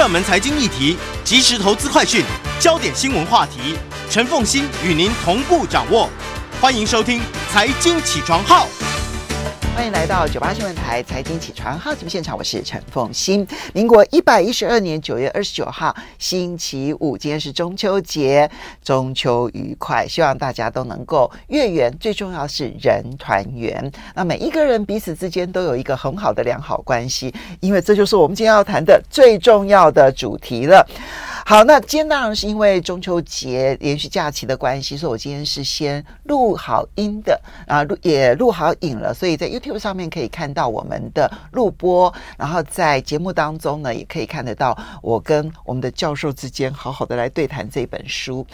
[0.00, 2.24] 热门财经议题、即时投资快讯、
[2.58, 3.76] 焦点新闻话题，
[4.08, 6.08] 陈凤欣与您同步掌握。
[6.58, 7.20] 欢迎收听
[7.52, 8.66] 《财经起床号》。
[9.80, 13.48] 欢迎来到九八新闻台财经起床号节目现场，我是陈凤欣。
[13.72, 18.50] 民国一百一十二年九月二十九号，星期五，今天是中秋节，
[18.84, 23.90] 中秋愉快，希望大家都能够月圆，最重要是人团圆。
[24.14, 30.86] 那每一个人彼此之间都有一个很好的良好关系，因为这就是我们今天要谈的最重要的主题了。
[31.50, 48.46] 好，那今天当然是因为中秋节连续假期的关系，所以我今天是先录好音的啊，录也录好影了，所以在 YouTube 上面可以看到我们的录播，然后在节目当中呢，也可以看得到我跟我们的教授之间好好的来对谈这本书。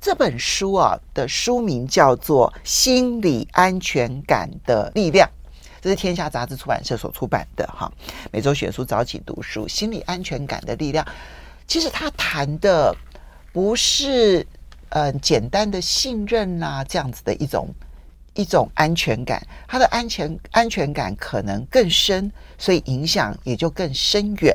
[0.00, 5.28] 这本书啊的书名叫做《心理安全感的力量》，
[5.82, 7.90] 这是天下杂志出版社所出版的哈。
[8.30, 11.04] 每周选书早起读书，《心理安全感的力量》。
[11.66, 12.94] 其实他谈的
[13.52, 14.46] 不是
[14.90, 17.68] 嗯、呃、简单的信任呐、啊、这样子的一种
[18.34, 24.54] 一种安全感，他的安全安全感可能更深，所以影响也就更深远。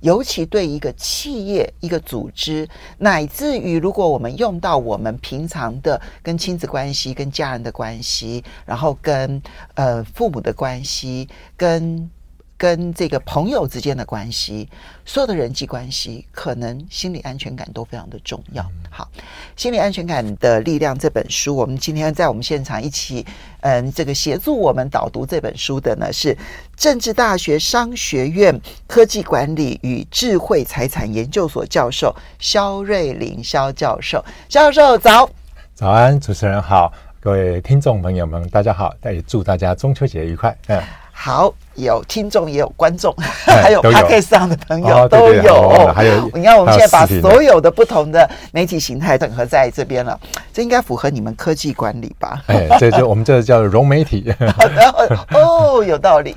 [0.00, 9.40] 尤其对一个企业、一个组织，乃至于如果我们用到我们平常的跟亲子关系、跟家人的关系，然后跟
[9.74, 12.10] 呃父母的关系，跟。
[12.56, 14.68] 跟这个朋友之间的关系，
[15.04, 18.64] 所有的人际关系，可能心理安全感都非常的重要。
[18.90, 19.08] 好，
[19.56, 23.26] 心理安全感的力量这本书，我们今天在我们现场一起，
[23.60, 26.36] 嗯，这个协助我们导读这本书的呢，是
[26.76, 34.24] 政治大学商学院科技管理与智慧财产研究所教授肖瑞麟萧教授。
[34.48, 35.28] 肖教授早，
[35.74, 40.56] 早安，主持人好，各位听众朋友们，大家好，也祝大家中秋节愉快。
[40.68, 40.80] 嗯。
[41.16, 45.92] 好，有听众也有观众， 还有 Podcast 上的朋友都有。
[45.94, 50.18] 还有，你看我们现在把所有的不同的媒体形态整合在这边了，
[50.52, 52.42] 这应该符合你们科技管理吧？
[52.46, 54.32] 哎，这就我们这叫融媒体。
[54.56, 56.36] 好的哦，有道理。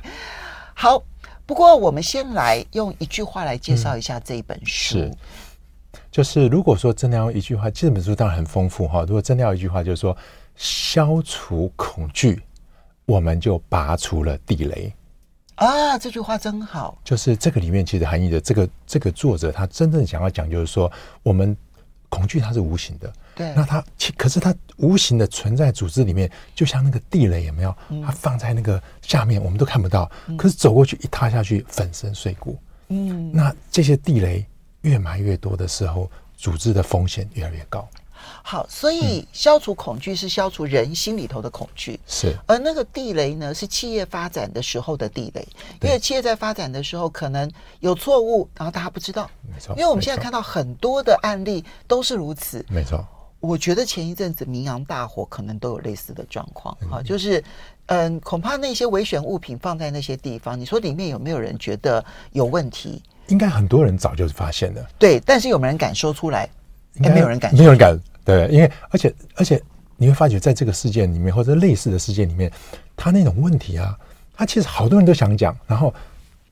[0.73, 1.01] 好，
[1.45, 4.97] 不过我们先来用一句话来介绍一下这一本书。
[4.99, 5.15] 嗯、
[6.11, 9.01] 就是如果说真的要一句话，这本书当然很丰富哈。
[9.07, 10.15] 如果真的要一句话，就是说
[10.55, 12.41] 消除恐惧。
[13.05, 14.93] 我们就拔除了地雷
[15.57, 15.97] 啊！
[15.97, 16.97] 这句话真好。
[17.03, 20.91] 就是这个里面其实含义的，这个这个作者他真正想要讲，就是说
[21.21, 21.55] 我们
[22.09, 23.53] 恐惧它是无形的，对。
[23.53, 27.75] 那它其可是它无形的存在组织里面，就像那个地雷有没有？
[28.05, 30.09] 它放在那个下面，我们都看不到。
[30.37, 32.57] 可是走过去一踏下去，粉身碎骨。
[32.87, 33.31] 嗯。
[33.33, 34.45] 那这些地雷
[34.81, 37.87] 越埋越多的时候，组织的风险越来越高。
[38.43, 42.35] 好，所以消除恐惧是消除人心里头的恐惧，是。
[42.45, 45.47] 而那个地雷呢，是企业发展的时候的地雷，
[45.81, 47.49] 因为企业在发展的时候可能
[47.79, 49.29] 有错误，然后大家不知道。
[49.53, 49.75] 没错。
[49.75, 52.65] 因为我们现在看到很多的案例都是如此。
[52.69, 53.05] 没错。
[53.39, 56.75] 我觉得前一阵子明扬大火可能都有类似的状况。
[56.89, 57.43] 好，就是
[57.85, 63.01] 嗯，恐怕那些危险物品放在那些地方，你说里面有没有人觉得有问题？
[63.27, 64.83] 应该很多人早就发现了。
[64.97, 66.49] 对，但是有没有人敢说出来？
[66.95, 67.53] 应该没有人敢。
[67.53, 67.95] 没有人敢。
[68.27, 69.61] 对，因为而且而且
[69.95, 72.51] 你会发觉，在这个事件里面或者类似的事件里面，
[72.93, 73.97] 他那种问题啊，
[74.33, 75.93] 他其实好多人都想讲，然后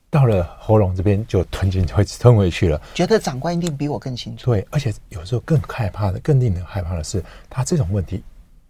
[0.08, 2.80] 到了喉咙这边就吞进会吞回去了。
[2.94, 4.46] 觉得长官一定比我更清楚。
[4.46, 8.22] 对，而且有时候更害怕的、更令人害怕的是，他这种问题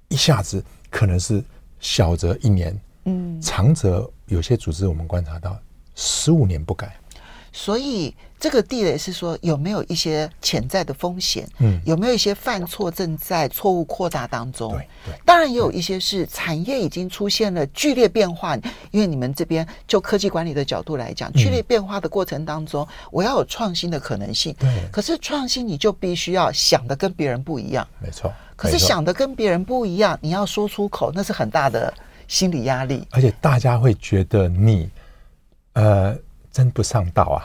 [0.09, 1.41] 一下子可能是
[1.79, 5.57] 小则一年，嗯，长则有些组织我们观察到
[5.95, 6.93] 十五年不改。
[7.53, 11.49] 所以这个地雷是说有没有一些潜在的风险？
[11.59, 14.73] 嗯，有没有一些犯错正在错误扩大当中？
[14.73, 18.57] 对对，当然也有一些是产业已经出现了剧烈变化。
[18.91, 24.55] 因为你们这边就科技管理的角度来讲，剧烈变化的过程当中，我要有创新的可能性。
[24.59, 27.87] 对，可是创新你就必须要想的跟别人不一样。
[28.01, 28.33] 没错。
[28.55, 31.93] 可是想的跟别人不一样，你要说出口，那是很大的
[32.29, 33.07] 心理压力。
[33.11, 34.91] 而且大家会觉得你，
[35.73, 36.17] 呃。
[36.57, 37.45] 真不上道啊！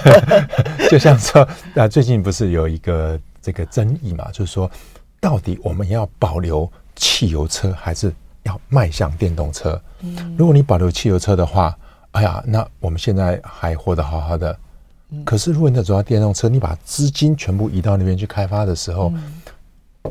[0.88, 4.30] 就像说，啊，最近不是有一个这个争议嘛？
[4.32, 4.70] 就是说，
[5.20, 6.66] 到底我们要保留
[6.96, 8.10] 汽油车，还是
[8.44, 9.78] 要迈向电动车？
[10.00, 11.76] 嗯，如果你保留汽油车的话，
[12.12, 14.58] 哎呀，那我们现在还活得好好的。
[15.22, 19.12] 可是如果你要走到电动车，你把资金全部移到那边去开发的时候，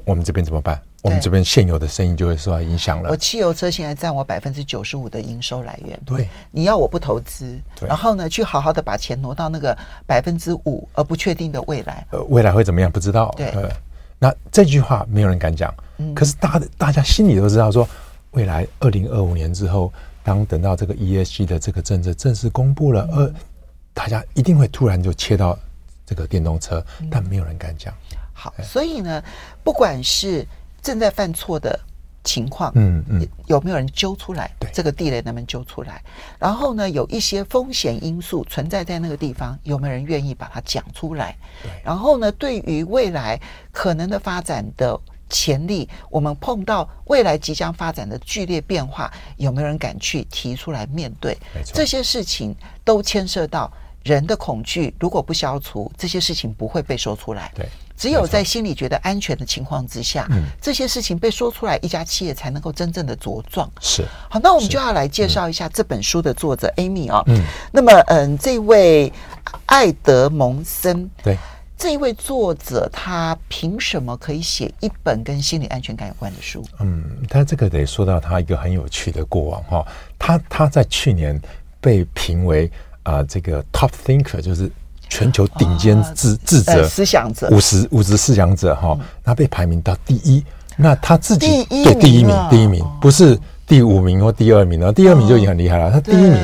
[0.06, 0.80] 我们这边怎么办？
[1.01, 3.10] 我们这边现有的生意就会受到影响了。
[3.10, 6.00] 我汽油车现在占我百分之九十五的营收来源。
[6.06, 12.06] 对，你要我不投资，然后呢，去好好的把钱挪到那个百分之五而不确定的未来。
[12.12, 12.92] 呃，未来会怎么样？
[12.92, 13.34] 不知道。
[13.38, 13.48] 对。
[13.51, 13.69] 呃，
[14.19, 15.74] 那这句话没有人敢讲。
[15.98, 16.13] 嗯。
[16.13, 17.88] 可是大大家心里都知道，说
[18.31, 19.92] 未来二零二五年之后，
[20.24, 23.34] 当等到这个 ESG 的这个政策正式公布了，呃，
[23.94, 25.57] 大家一定会突然就切到
[26.06, 27.94] 这个电动车，但没有人敢讲。
[28.34, 29.24] 好，所以呢，
[29.63, 30.45] 不管是
[30.81, 31.80] 正在犯错的。
[32.22, 34.52] 情况，嗯嗯，有没有人揪出来？
[34.60, 36.04] 对，这个地雷能不能揪出来？
[36.38, 41.36] 然后呢，有一些风险因素存在在那个地方，有没有人愿意把它讲出来？
[41.64, 41.72] 对。
[41.81, 43.40] 然后呢，对于未来
[43.72, 45.00] 可能的发展的
[45.30, 51.36] 潜力，我们碰到未来即将发展的剧烈变化，有没有人敢去提出来面对？
[51.74, 52.54] 这些事情
[52.84, 53.72] 都牵涉到
[54.04, 57.50] 人的恐惧，如果不消除，这些事情不会被说出来。
[57.56, 57.66] 对。
[58.00, 63.69] 只有在心里觉得安全的情况之下，嗯，这些事情被说出来，一家企业才能够真正的茁壮。
[63.81, 64.06] 是。
[64.30, 67.24] 好，那我们就要来介绍一下这本书的作者 Amy 啊、哦。
[67.28, 67.44] 嗯。
[67.74, 69.12] 那么，嗯，这位
[69.66, 71.38] 艾德蒙森，对，
[71.78, 76.63] 这一位作者他凭什么可以写一本跟心理安全感有关的书？
[76.80, 79.86] 嗯，他这个得说到他一个很有趣的过往哈。
[80.18, 81.38] 他他在去年
[81.81, 82.66] 被评为
[83.04, 84.72] 啊、呃、这个 Top Thinker，就是。
[85.10, 90.44] 全球顶尖智智者、思想者、五十五十思想者哈，他被排名到第一。
[90.78, 95.92] 那他自己对第一名，第一名不是第五名或第二名哦，第二名就已经很厉害了。
[95.92, 96.38] 他第一名，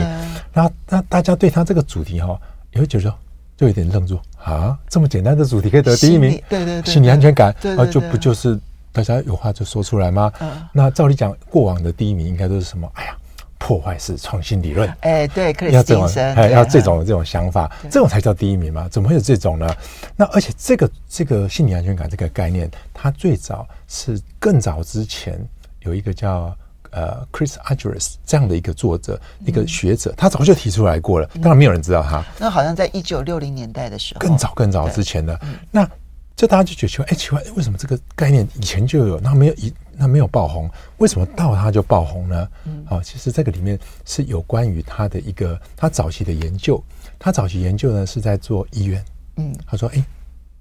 [0.51, 2.37] 然后那大家对他这个主题哈，
[2.73, 3.13] 也会觉得
[3.55, 6.31] 就有点愣住啊，这么简单的主题可以得第一名？
[6.49, 8.59] 对对对，心理安全感啊，就不就是
[8.91, 10.29] 大家有话就说出来吗？
[10.73, 12.89] 那照理讲，过往的第一名应该都是什么？
[12.95, 13.15] 哎呀。
[13.57, 16.05] 破坏式创新理论，哎，对，克里要这种，
[16.35, 18.87] 哎，要这种对这种想法，这种才叫第一名嘛？
[18.89, 19.75] 怎么会有这种呢？
[20.15, 25.39] 那而且这个这个心理安全感这个概念，它最早是更早之前
[25.79, 26.55] 有一个叫
[26.91, 32.19] 呃 Chris Argyris 这样的一个作者，嗯、一个学者，他早就提出来过了，当然没有人知道他。
[32.19, 35.39] 嗯、那好像在一九六零年代的时候，更早更早之前的，
[35.71, 35.89] 那
[36.35, 39.73] 这大家就觉得奇怪，哎，奇怪，为什么这个概念以前就有，那没有以。
[39.97, 42.47] 那没有爆红，为什么到他就爆红呢？
[42.65, 46.81] 嗯，好，其实这个里面是有关于他的一个他早期的研究。
[47.17, 49.03] 他早期研究呢是在做医院。
[49.37, 50.05] 嗯，他说：“哎，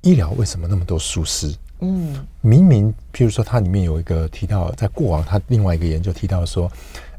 [0.02, 1.54] 医疗为什么那么多疏失？
[1.80, 6.70] 嗯，明明，譬如说，它里面有一个提到，在过往他另外一个研究提到说，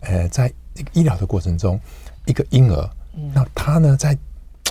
[0.02, 0.52] 呃，在
[0.94, 1.80] 医疗的过程中，
[2.26, 2.90] 一个婴儿，
[3.34, 4.18] 那他呢在。”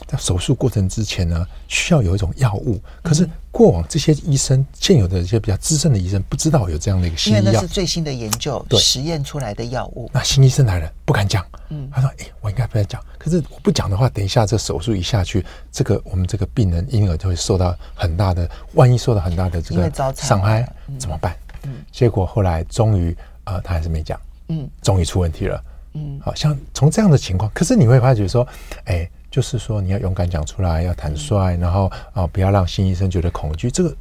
[0.09, 2.79] 在手术过程之前呢，需要有一种药物。
[3.01, 7.39] 可是过往这些医生，现有的一些比较资深的医生，不知道有这样的一个新药。
[7.39, 10.11] 因为那是最新的研究，对，实验出来的药物。
[10.13, 11.47] 那新医生来了，不敢讲。
[11.69, 13.01] 嗯，他说：“哎，我应该不要讲。
[13.17, 20.69] 可是我不讲的话，等一下这手术一下去，这个我们这个病人婴儿就会受到很大的，万一受到很大的这个伤害，
[20.99, 21.37] 怎么办？
[21.63, 24.21] 嗯，结果后来终于啊，他还是没讲。
[24.49, 25.65] 嗯，终于出问题了。
[25.93, 28.45] 嗯，好像从这样的情况，可是你会发觉说，
[28.87, 29.09] 哎。
[29.35, 33.69] 就是说，你要勇敢讲出来，要坦率，然后啊，不要让新医生觉得恐惧。
[33.69, 33.93] 这个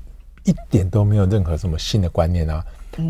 [0.43, 2.63] 一点都没有任何什么新的观念啊。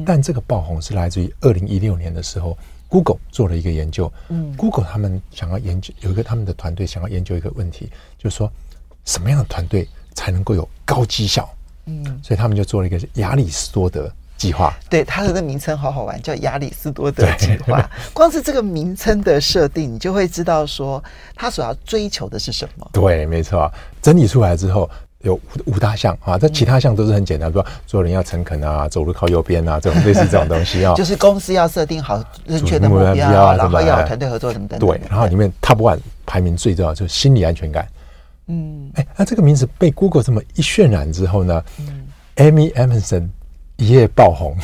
[0.06, 4.10] 但这个爆红是来自于二零一六年的时候，Google 做了一个研究。
[4.30, 8.50] 嗯，Google 他们想要研究，有一个他们的团队想要研究一个问题，就是说
[9.04, 11.54] 什么样的团队才能够有高绩效？
[11.88, 14.10] 嗯，所以他们就做了一个亚里士多德。
[14.44, 17.90] 计划，对，它的那名称好好玩，叫亚里士多德计划。
[18.12, 21.02] 光是这个名称的设定，你就会知道说
[21.34, 22.86] 他所要追求的是什么。
[22.92, 23.72] 对，没错。
[24.02, 30.94] 整理出来之后有五五大项啊，这其他项都是很简单，比如说做人要诚恳啊，走路靠右边啊，这种 类似这种东西啊。
[30.98, 34.78] 就是公司要设定好正确的目标，然后要有团队合作等等。
[34.78, 37.88] 对，然后里面 Top One 排名最重要就是心理安全感。
[38.48, 42.04] 嗯，哎，那这个名字被 Google 这么一渲染之后呢，嗯
[42.36, 43.30] ，Amy Edmondson。
[43.78, 44.56] 一夜爆红，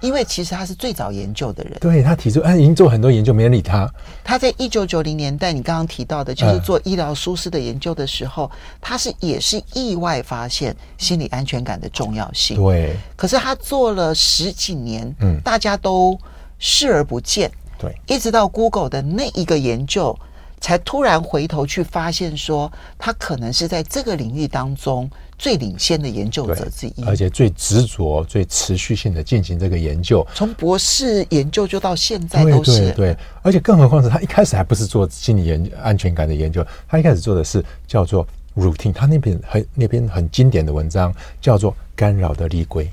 [0.00, 1.76] 因为其实他是最早研究的人。
[1.80, 3.88] 对，他提出，他已经做很多研究，没人理他。
[4.24, 8.50] 他在一九九零年代，你刚刚提到的，就是做医疗疏失的研究的时候，呃、
[8.80, 12.56] 他是也是意外发现心理安全感的重要性。
[12.56, 16.18] 对，可是他做了十几年，嗯，大家都
[16.58, 17.50] 视而不见。
[17.78, 20.18] 对，一直到 Google 的那一个研究。
[20.60, 32.90] 才突然回头去发现，说他可能是在这个领域当中最领先的研究者之一，而且最执着、最持续性的进行这个研究，从博士研究就到现在都是。
[32.92, 42.90] 对，而且更何况是他一开始还不是做心理研安全感的研究，他一开始做的是叫做 routine，他那篇很那篇很经典的文章叫做干扰的立规。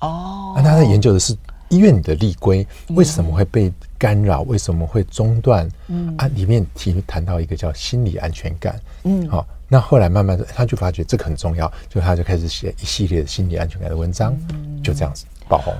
[0.00, 1.36] 哦，那他在研究的是
[1.70, 3.72] 医院里的立规为什么会被。
[3.98, 5.68] 干扰为什么会中断？
[5.88, 8.80] 嗯啊，里面提谈到一个叫心理安全感。
[9.02, 15.74] 嗯，好，那后来慢慢的他就发觉这个很重要，就他就开始写一系列的心理安全感的文章，嗯、就这样子爆红。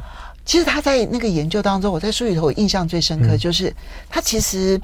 [0.44, 3.72] 其实他在那个研究当中，我在书里头我印象最深刻就是
[4.08, 4.80] 他其实，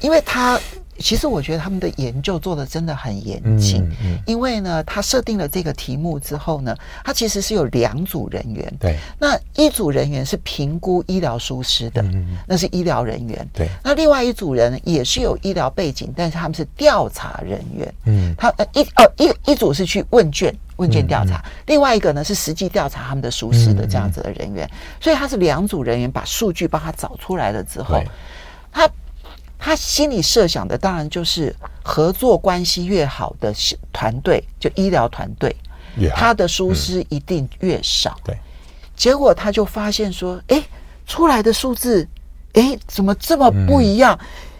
[0.00, 0.60] 因为他
[0.98, 24.68] 其实我觉得他们的研究做的真的很严谨，嗯嗯、因为呢，他设定了这个题目之后呢，他其实是有两组人员，对，那一组人员是评估医疗疏失的，嗯、那是医疗人员，对，那另外一组人也是有医疗背景，但是他们是调查人员，嗯，他呃一呃一一组是去问卷问卷调查，嗯嗯、另外一个呢是实际调查他们的疏失的这样子的人员，
[25.00, 28.02] 所以他是两组人员把数据帮他找出来了之后，
[28.72, 28.88] 他。
[29.58, 33.52] 他心里设想的当然就是合作关系越好的
[33.92, 35.54] 团队，就医疗团队，
[36.14, 38.16] 他的疏失一定越少。
[38.22, 38.38] 对，
[38.94, 40.62] 结果他就发现说：“哎，
[41.06, 42.06] 出来的数字，
[42.52, 44.16] 哎，怎么这么不一样？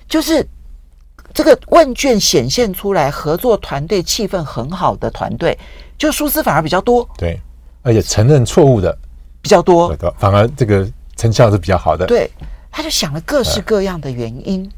[0.09, 0.45] 就是
[1.33, 5.57] 这个问卷显现出来，合作团队气氛很好的团队，
[5.97, 7.09] 就疏失反而比较多。
[7.17, 7.41] 对，
[7.83, 8.99] 而且承认错误的
[9.41, 12.05] 比较多，反而这个成效是比较好的。
[12.07, 12.29] 对，
[12.71, 14.69] 他就想了各式各样的原因。”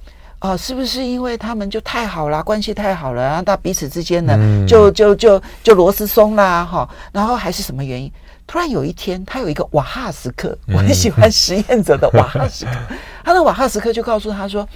[0.41, 8.11] 哦，是不是因为他们就太好了，关系太好了，然后到彼此之间呢，嗯、就就就就螺丝松啦，哈，然后还是什么原因？
[8.47, 14.67] 突然有一天，他有一个瓦哈时刻，我很喜欢实验者的瓦哈时刻，嗯、他的瓦哈时刻就告诉他说：“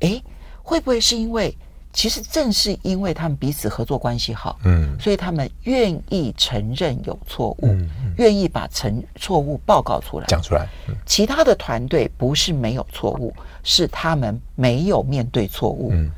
[0.00, 0.22] 诶，
[0.62, 1.56] 会不会是因为，
[1.92, 7.74] 其实正是因为他们彼此合作关系好，嗯，所以他们愿意承认有错误，
[8.16, 10.66] 愿意把承错误报告出来，讲出来。
[10.88, 13.32] 嗯、其他的团队不是没有错误。”
[13.70, 16.10] 是他们没有面对错误，嗯，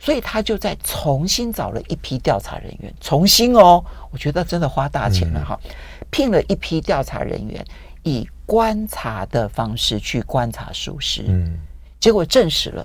[0.00, 5.70] 所以他就再重新找了一批调查人员，重新哦，我觉得真的花大钱了哈，嗯、
[6.10, 7.64] 聘了一批调查人员，
[8.02, 11.56] 以观察的方式去观察舒适，嗯，
[12.00, 12.84] 结果证实了，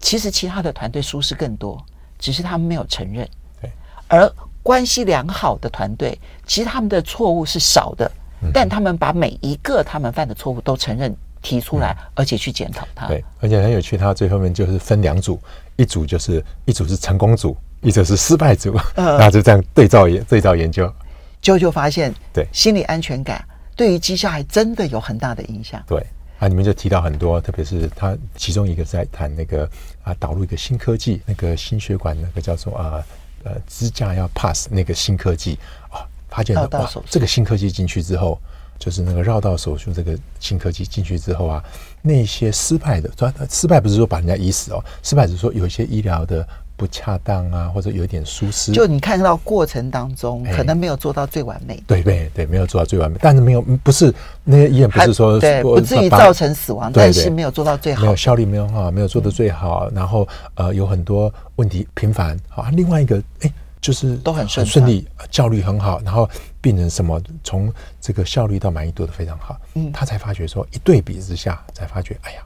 [0.00, 1.80] 其实其他的团队舒适更多，
[2.18, 3.24] 只是他们没有承认，
[3.60, 3.70] 对，
[4.08, 4.28] 而
[4.60, 8.10] 关系良好的团队，其实他们的错误是少的，
[8.42, 11.16] 嗯、但他们把每一个他们犯的错误都承认。
[11.46, 13.06] 提出来，而且去检讨它。
[13.06, 15.40] 对，而且很有趣，它最后面就是分两组，
[15.76, 20.92] 一组就是一组是成功组，一组是失败组，然后就这样对照研对照研究，
[21.40, 23.44] 就就发现，对心理安全感
[23.76, 25.80] 对于绩效还真的有很大的影响。
[25.86, 26.04] 对
[26.40, 29.70] 啊，你们就提到很多，特别是他其中一个在谈那个
[30.02, 33.04] 啊，导入一个新科技，那个心血管那个叫做啊
[33.44, 35.56] 呃支架要 pass 那个新科技
[35.90, 38.36] 啊，发现了哇，这个新科技进去之后。
[38.78, 41.64] 就是那个绕道手术这个新科技进去之后啊，
[42.02, 43.10] 那些失败的，
[43.50, 48.72] 失败不是说把人家医死哦，失败只是说有一些医疗的不恰当啊，或者有一点疏失。
[48.72, 51.82] 就你看到过程当中，可能没有做到最完美。
[51.86, 54.14] 对对对，没有做到最完美，但是没有不是
[54.44, 62.38] 那些医院不是说对不至于造成死亡，但是没有做到最好，没有效率没有好，没有做的最好，然后呃有很多问题频繁。
[62.48, 63.52] 好，另外一个哎。
[63.80, 66.28] 就是都很顺顺利，效率很好，然后
[66.60, 69.60] 病人什么从这个效率到满意度都非常好。
[69.74, 72.40] 嗯，他才发觉说一对比之下，才发觉哎呀，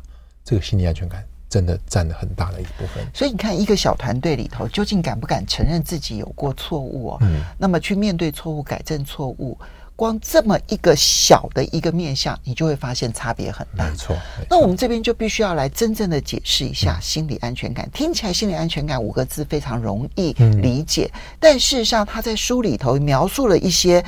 [0.44, 3.04] 这个心理安全感真的占了很大的一部分。
[3.14, 7.18] 所以你看，一个小团队里头，究竟敢不敢承认自己有过错误哦？
[7.22, 9.58] 嗯，那么去面对错误，改正错误。
[10.00, 13.86] 光这么一个小的一个面相，你就会发现差别很大。
[13.86, 14.16] 没错，
[14.48, 17.84] 那我们这边就必须要来真正的解释一下心理安全感。
[17.84, 24.02] 嗯、听起来“心理安全感”五个字非常容易理解，嗯、但事实上他在书里头描述了一些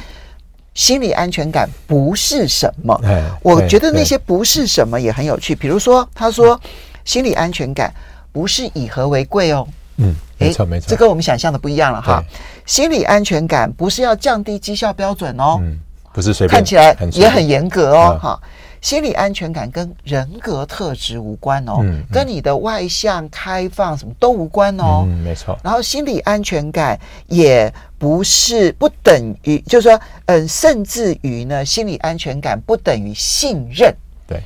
[0.72, 2.98] 心理安全感不是什么。
[3.04, 5.54] 哎、我觉得那些不是什么也很有趣。
[5.54, 6.58] 比如说，他说
[7.04, 7.92] 心理安全感
[8.32, 9.68] 不是以和为贵哦。
[9.96, 12.22] 嗯，没错没错，这跟我们想象的不一样了哈。
[12.66, 15.78] 心理安全感不是要降低绩效标准哦，嗯，
[16.12, 18.40] 不是随便，看起来也很严格哦，哈。
[18.80, 25.56] 心理安全感跟人格特质无关哦，嗯跟你的外向、开放什么都无关哦，嗯，没错。
[25.62, 33.94] 然后心理安全感也不是不等于，就是说，嗯，甚至于呢，心理安全感不等于信任，
[34.26, 34.42] 对。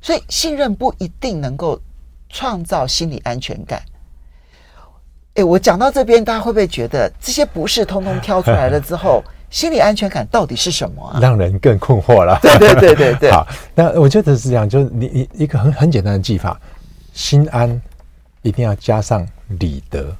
[0.00, 1.80] 所以信任不一定能够
[2.28, 3.82] 创造心理安全感。
[5.38, 11.20] 哎，我讲到这边，大家会不会觉得这些不是通通挑出来了之后， 心理安全感到底是什么啊？
[11.22, 12.36] 让人更困惑了。
[12.42, 13.30] 对对对对对。
[13.32, 16.60] 好，那我觉得是这样，就是你你一个很很简单的技法，
[17.12, 17.80] 心安
[18.42, 19.24] 一定要加上
[19.60, 20.12] 理德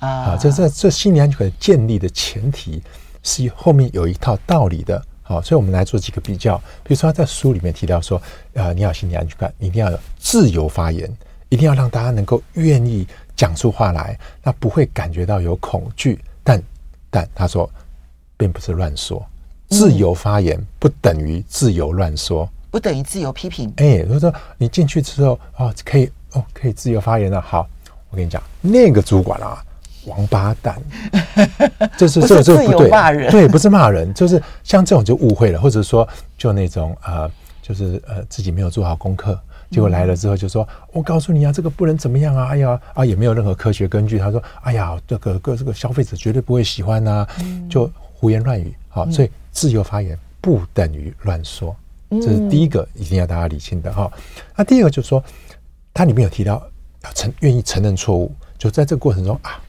[0.00, 0.24] 啊。
[0.24, 2.82] 好，这这这心理安全感建立的前提
[3.22, 5.00] 是后面有一套道理的。
[5.22, 8.20] 好，所以我们来做几个比较，比如说他在书里面提到说，
[8.56, 11.08] 啊，你要心理安全感，你一定要有自由发言，
[11.48, 13.06] 一定要让大家能够愿意。
[13.38, 16.60] 讲出话来，那不会感觉到有恐惧，但
[17.08, 17.70] 但他说，
[18.36, 19.24] 并不是乱说，
[19.68, 23.72] 自由发言不等于自由乱说，嗯、不等于自由批评。
[23.76, 27.40] 哎，如果说你进去之后哦，可以哦，可以自由发言了。
[27.40, 27.64] 好，
[28.10, 29.64] 我跟你讲，那个主管啊，
[30.06, 30.82] 王八蛋，
[31.96, 37.30] 这是这个这个不对，对，不是骂人，就是像这种就误会了，或者说就那种呃，
[37.62, 39.40] 就是呃自己没有做好功课。
[39.70, 42.46] 结果来了之后就说：“我告诉你啊，这个不能怎么样啊！
[42.48, 47.28] 哎呀啊，也没有任何科学根据。”他说：“哎呀，这个个这个消费者绝对不会喜欢呐、啊，
[47.68, 51.76] 就胡言乱语。”好，所以自由发言不等于乱说，
[52.10, 54.10] 这是第一个一定要大家理清的哈。
[54.56, 55.22] 那第二个就是说，
[55.92, 56.66] 它里面有提到
[57.04, 59.60] 要承愿意承认错误，就在这个过程中啊，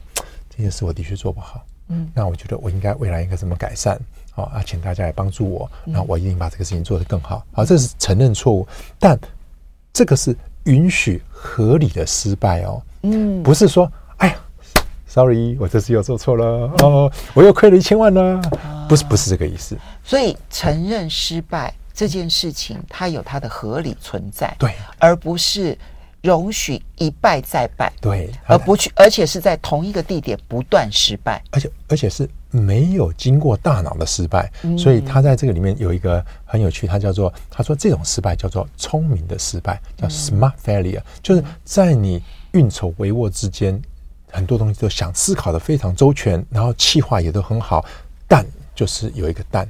[0.48, 4.00] 这件事我的确做不好，嗯，那我觉得我应该未来应该怎么改善？
[4.32, 7.44] 好啊，请大家来帮助我，那我一定把这个事情做得更好。
[7.52, 8.66] 好，这是承认错误，
[8.98, 9.18] 但
[10.00, 12.80] 这个是允许合理的失败哦。
[13.02, 14.36] 嗯，不是说，哎呀
[15.06, 18.40] ，sorry，我这次又做错了哦，我又亏了一千万呢。
[18.88, 19.76] 不是，不是这个意思。
[20.02, 25.76] 所以承认失败这件事情，它有它的合理存在，对，而不是。
[26.22, 42.22] 容许一败再败，对，而不去，而且是在同一个地点不断失败，而且而且是没有经过大脑的失败，嗯、所以他在这个里面有一个很有趣，他叫做他说这种失败叫做聪明的失败，叫 smart failure，、嗯、就是在你
[42.52, 43.80] 运筹帷幄之间，
[44.30, 47.82] 很多东西都想思考的非常周全，然后计划也都很好，
[48.28, 49.66] 但就是有一个但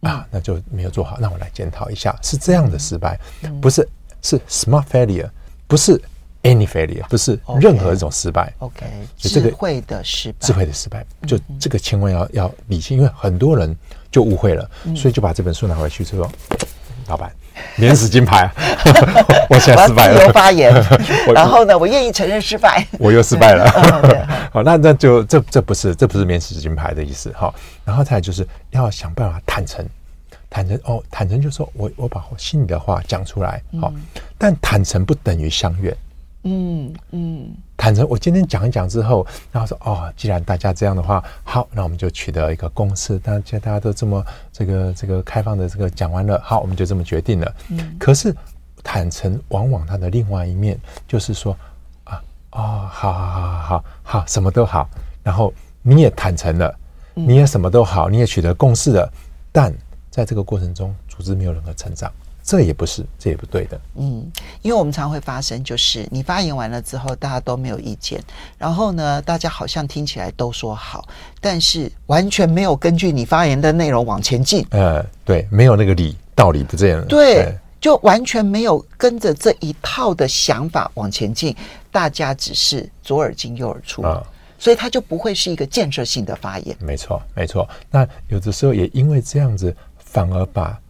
[0.00, 3.88] 啊，那就没有做好，那我来检讨一下，是这样的失败，嗯、不是
[4.20, 5.30] 是 smart failure。
[5.66, 6.00] 不是
[6.42, 8.52] any failure，不是任何一种失败。
[8.58, 8.84] OK，
[9.16, 13.74] 智慧的失败，智慧的失败，就这个千万要要理清，因为很多人
[14.10, 16.30] 就误会了，所以就把这本书拿回去之后，
[17.08, 17.32] 老板
[17.76, 18.50] 免死金牌，
[19.48, 20.18] 我现在失败了。
[20.18, 20.72] 自由发言，
[21.34, 23.70] 然后呢，我愿意承认失败，我又失败了。
[24.52, 27.30] 好，那那就这这不是这不是免死金牌的意思。
[27.32, 27.52] 哈，
[27.84, 29.86] 然后再就是要想办法坦诚。
[30.54, 33.92] 坦诚哦，坦诚就是说我我把我心里的话讲出来，好，
[34.38, 35.96] 但坦诚不等于相怨，
[36.44, 47.54] 嗯嗯，坦诚我今天讲一讲之后，然后说哦，既然大家这样的话，好，那我们就取得一个共识，大家大家都这么这个这个开放的这个讲完了，好，我们就这么决定了。
[47.70, 48.32] 嗯，可是
[48.84, 51.56] 坦诚往往它的另外一面就是说
[52.04, 54.88] 啊，哦，好好好好好好，什么都好，
[55.20, 56.72] 然后你也坦诚了，
[57.12, 59.12] 你也什么都好，你也取得共识了，
[59.50, 59.74] 但
[60.14, 62.08] 在这个过程中，组织没有任何成长，
[62.40, 63.80] 这也不是，这也不对的。
[63.96, 64.30] 嗯，
[64.62, 68.22] 因为我们常会发生，就是你发言完了之后，大家都没有意见，
[68.56, 71.08] 然后呢，大家好像听起来都说好，
[71.40, 74.64] 但是完全没有根据你发言的内容往前进。
[74.70, 77.04] 呃，对，没有那个理，道理不这样。
[77.08, 81.56] 对，对就完全没有跟着这一套的想法往前进，
[81.90, 86.76] 大家只是左耳进右耳出啊，嗯，所以它就不会是一个建设性的发言。
[86.78, 87.68] 没错，没错。
[87.90, 89.74] 那有的时候也因为这样子。
[90.14, 90.80] 反而把，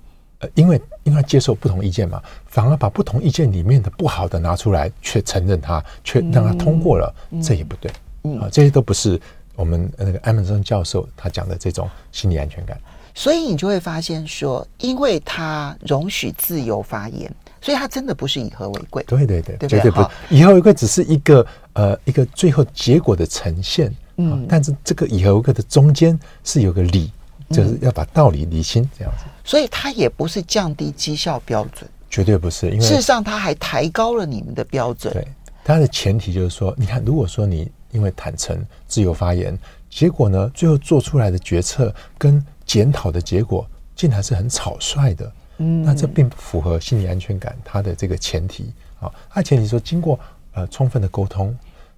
[0.40, 7.90] 呃，因为因为接受不同意见嘛，反而把不同意见里面的不好的拿出来，却承认它，却让它通过了，嗯、这也不对。
[8.24, 9.18] 嗯，啊，这些都不是
[9.56, 12.78] 我们那个安德森教授他讲的这种心理安全感。
[13.14, 19.02] 所以你就会发现说，因为他容许自由发言，所以他真的不是以和为贵。
[19.04, 20.04] 对对对，对绝对不。
[20.28, 23.90] 以和为贵只是一个呃一个最后结果的呈现。
[24.16, 27.10] 嗯，但是这个以和为贵的中间是有个理。
[27.50, 32.70] 就是要把道理理清，这样子，所以它也不是降低绩效标准，绝对不是。
[32.70, 35.12] 因为事实上，它还抬高了你们的标准。
[35.12, 35.26] 对，
[35.62, 39.56] 它的前提就是说，你看，如果说你因为坦诚、自由发言，
[39.90, 49.12] 结果呢，最后做出来的决策跟检讨的结果，竟然是很草率的，嗯，那这并不符合心理安全感它的这个前提啊。
[49.28, 50.18] 它前提说，经过
[50.52, 51.56] 呃充分的沟通，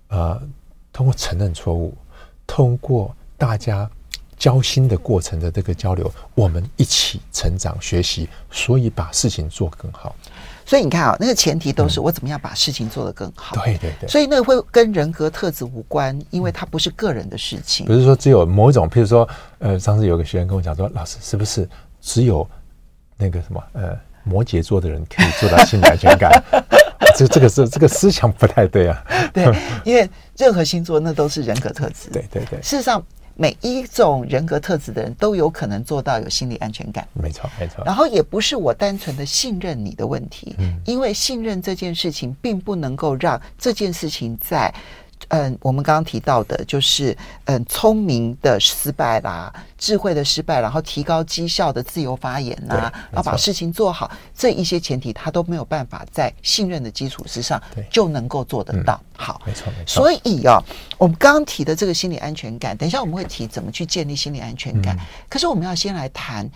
[0.09, 0.43] 呃，
[0.93, 1.95] 通过承认错误，
[2.47, 3.89] 通过大家。
[4.37, 10.15] 交心的过程的这个交流，我们一起成长学习，所以把事情做更好。
[10.65, 13.55] 所以你看啊，那个前提都是我怎么样把事情做得更好。
[13.57, 14.09] 对对对。
[14.09, 17.87] 所以那个会跟人格特质无关，因为它不是个人的事情。
[17.87, 21.69] 不是说只有某一种，譬如说，呃，上次有个学员跟我讲说，老师是不是
[22.01, 22.47] 只有
[23.17, 26.43] 那个什么呃摩羯座的人可以做到心理安全感？
[27.17, 29.03] 这这个是这个思想不太对啊。
[29.33, 29.45] 对，
[29.85, 32.11] 因为任何星座那都是人格特质。
[32.13, 32.61] 对对对。
[32.61, 33.03] 事实上。
[33.37, 37.85] 每一种人格特质的人都有可能做到有心理安全感，没错没错。
[37.85, 44.73] 然后也不是我单纯的信任你的问题，嗯，因为信任这件事情并不能够让这件事情在。
[45.29, 57.61] 嗯，我们刚刚提到的就是，嗯，聪明的失败啦，智慧的失败，然后提高绩效的自由发言啦，然后把事情做好，这一些前提他都没有办法在信任的基础之上
[57.91, 59.01] 就能够做得到。
[59.19, 60.03] 嗯、好，没错没错。
[60.03, 60.63] 所以啊，
[60.99, 64.97] 我们刚刚提的这个心理安全感，等一下我们会提怎么去建立心理安全感。
[64.97, 66.49] 嗯、可是我们要先来谈。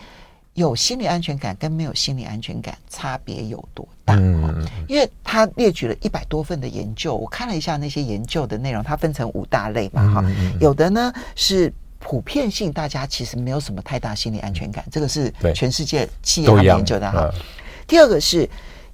[0.61, 4.14] 有心理安全感跟没有心理安全感差别有多大？
[4.14, 10.25] 嗯，因为他列举了一百多份的研究，我看了一下那些研究的内容，它分成五大类嘛，哈，
[10.61, 17.31] 有的呢是普遍性，大家其实没有什么太大心理安全感，这个是全世界企业他们研究的哈。
[17.87, 18.46] 第二个是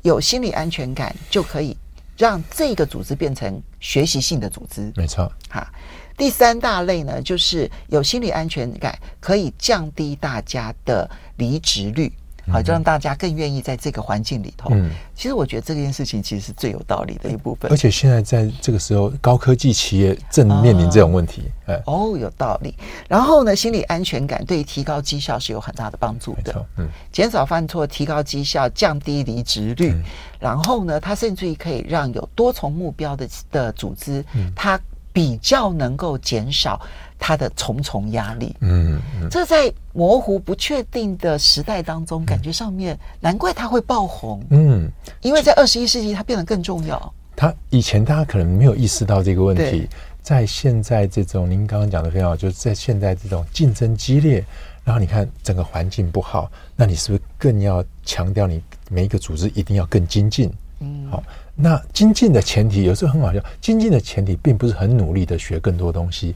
[0.02, 1.76] 有心理安全感，就可以
[2.16, 4.92] 让这个组织变成学习性的组织。
[4.94, 5.68] 没错，哈。
[6.16, 12.12] 第三大类呢，就是有心理安全感，可以降低大家的离职率。
[12.48, 14.70] 好，就让大家更愿意在这个环境里头。
[14.70, 17.68] 嗯，其实我觉得这件事情其实是最有道理的一部分。
[17.72, 21.50] 而且现在在这个时候，高科技企业正面临这种问题。
[21.86, 22.72] 哦，哦，有道理。
[23.08, 26.64] 然后呢，心理安全感对于提高绩效是有很大的帮助的。
[26.76, 29.90] 嗯，减少犯错，提高绩效，降低离职率。
[29.90, 30.04] 嗯，
[30.38, 34.80] 然后呢，它甚至于可以让有多重目标的的组织，嗯，它
[35.16, 36.78] 比较能够减少。
[37.18, 44.86] 他的重重压力，嗯，嗯，这在模糊不确定的时代当中，感觉上面难怪他会爆红，嗯，
[45.22, 47.14] 因为在二十一世纪，它变得更重要。
[47.34, 49.88] 他以前大家可能没有意识到这个问题，
[50.20, 54.44] 在现在这种您刚刚讲的非常好，就是在现在这种竞争激烈，
[54.84, 60.52] 然后你看整个环境不好，那你是不是更要强调你每一个组织一定要更精进？
[60.80, 61.22] 嗯，好，
[61.56, 66.34] 那精进的前提有时候很好笑，精进的前提并不是很努力的学更多东西。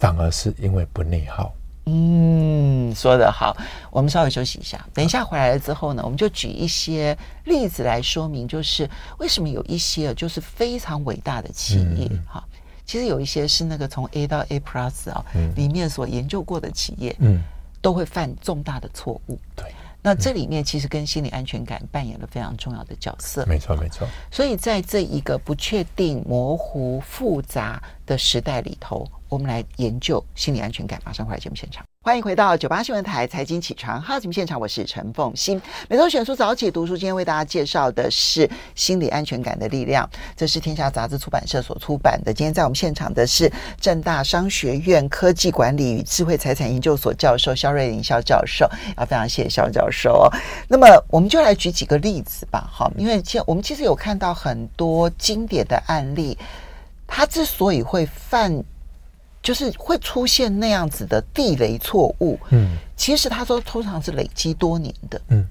[0.00, 1.52] 反而是因为不内耗。
[1.86, 3.56] 嗯，说的好。
[3.90, 17.42] 我们稍微休息一下，等一下回来了之后呢，我们就举一些例子来说明，就是为什么有一些就是非常伟大的企业哈、嗯，其实有一些是那个从 A 到 A Plus 啊、嗯，里面所研究过的企业，嗯，
[17.82, 19.36] 都会犯重大的错误。
[19.56, 19.66] 对。
[20.00, 23.44] 那这里面其实跟心理安全感扮演了非常重要的角色。
[23.46, 24.06] 没错，没错。
[24.30, 30.98] 所以在这一个不确定、模糊、复杂的时代里头，我们来研究心理安全感。
[31.04, 31.84] 马上回来节目现场。
[32.02, 35.60] 欢迎回到九八新闻台财经起床号节目现场，我是陈凤欣。
[35.88, 42.32] 每周选书早起读书，今天为大家介绍的是《心理安全感的力量》，这是天下杂志出版社所出版的。
[42.32, 48.64] 今天在我们现场的是正大商学院科技管理与智慧财产研究所教授肖瑞麟肖教授，
[48.96, 50.32] 啊，非常谢谢肖教授哦。
[50.68, 56.38] 那么我们就来举几个例子吧，好，因为其我们其实有看到很多经典的案例，
[57.06, 58.64] 他之所以会犯。
[59.48, 65.42] 就是会出现那样子的地雷错误，嗯，其实他说通常是累积多年的，嗯，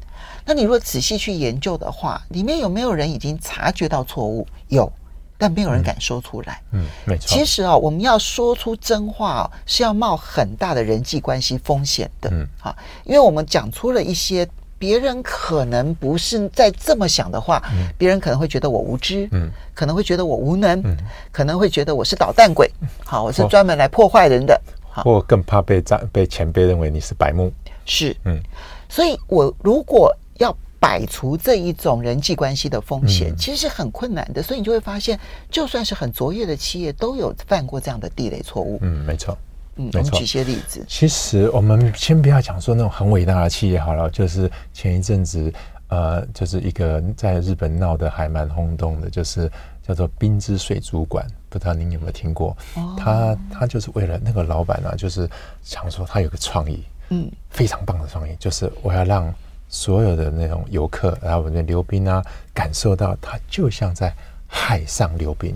[0.46, 4.46] 那你如果仔细去研究的话，里面有没有人已经察觉到错误？
[4.68, 4.88] 有，
[5.36, 7.26] 但没有人敢说出来，嗯，没错。
[7.28, 14.48] 其实啊，我们要说出真话哦，是要冒很大的人际关系风险的，嗯，好，因为我们讲出了一些。
[14.80, 20.96] 别人可能不是在这么想的话，嗯，别人可能会觉得我无知，嗯，可能会觉得我无能，嗯，
[21.32, 22.72] 可能会觉得我是捣蛋鬼，
[23.04, 24.60] 好，我是专门来破坏人的，
[24.90, 27.52] 好，或更怕被长被前辈认为你是白目，
[27.86, 28.40] 是，嗯，
[28.88, 39.36] 所以我如果要摆除这一种人际关系的风险，嗯，其实是很困难的，所以你就会发现，就算是很卓越的企业，都有犯过这样的地雷错误，嗯，没错。
[39.78, 40.84] 嗯，我们举些例子。
[40.88, 45.54] 其实我们先不要讲说那种很伟大的企业好了，就是前一阵子，
[45.88, 49.50] 呃，就是一个在日本闹得还蛮轰动的，就是
[49.88, 52.56] 叫做冰之水族馆，不知道您有没有听过？
[52.76, 55.30] 哦，他他就是为了那个老板呢，就是
[55.63, 59.34] 想说他有个创意，嗯，非常棒的创意，就是我要让
[59.70, 64.13] 所有的那种游客，然后我们的溜冰啊，感受到他就像在
[64.48, 65.56] 海上溜冰，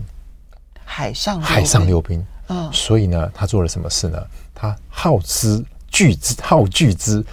[0.84, 2.24] 海上海上溜冰。
[2.72, 4.22] 所以呢，他做了什么事呢？
[4.54, 7.24] 他耗资巨资，耗巨资，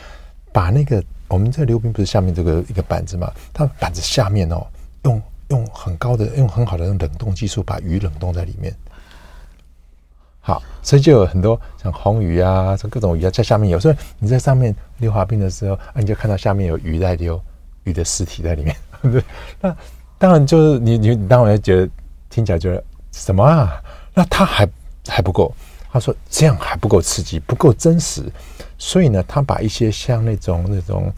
[0.51, 3.31] 把那个我们在溜冰不是下面这个一个板子嘛？
[3.53, 4.65] 他板子下面哦，
[5.03, 8.73] 用用很高的、用很好的冷冻技术，把鱼冷冻在里面。
[10.39, 13.79] 好，所以就有很多像红鱼啊，像各种鱼啊，在下面有。
[13.79, 17.39] 所以你在上面溜滑冰的时候，啊，你就看到下面有鱼在溜，
[17.83, 18.75] 鱼的尸体在里面。
[19.61, 19.75] 那
[20.17, 21.89] 当然就是你你当然觉得
[22.29, 23.81] 听起来觉得什么啊？
[24.13, 24.67] 那他还。
[25.09, 25.53] 还不够，
[25.91, 28.23] 他说这样还不够刺激，不够真实，
[28.77, 31.11] 所以呢，他把一些像那种那种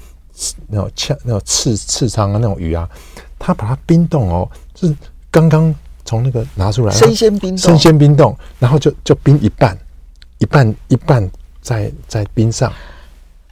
[0.67, 2.89] 那种枪、那种刺刺伤啊那种鱼啊，
[3.37, 4.95] 他把它冰冻哦，就是
[5.29, 5.75] 刚刚
[6.05, 9.77] 从那个拿出来，生鲜冰冻，生鲜冰冻，然后就就冰一半，
[10.39, 11.29] 一半一半
[11.61, 12.71] 在在冰上。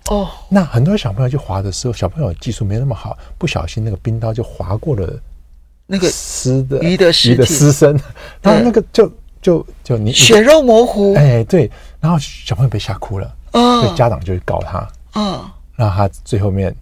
[0.10, 5.20] 哦，那很多小朋友去滑的时候，小朋友技术没那么好，不小心那个冰刀就划过了
[5.86, 7.92] 那个丝的鱼的鱼的丝身，
[8.42, 9.12] 然后那个就。
[9.42, 16.76] 就就你血肉模糊，哎，对，然后小朋友被吓哭了，嗯，所以家长就去告他，嗯，然后他最后面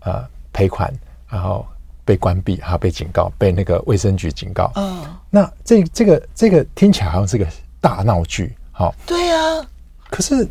[0.00, 0.92] 呃赔款，
[1.28, 1.64] 然后
[2.04, 7.46] 被关闭，还有被警告，被那个卫生局警告，嗯，那这这个这个听起来好像是个
[7.80, 9.64] 大闹剧，好，对呀，
[10.10, 10.46] 可是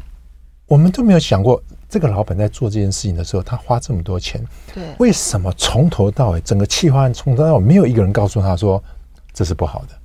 [0.66, 4.42] 我们都没有想过，这个老板在做这件事情的时候，他花这么多钱，
[4.74, 8.82] 对，为什么从头到尾整个企划案从头到尾没有一个人告诉他说
[9.34, 9.99] 这是不好的？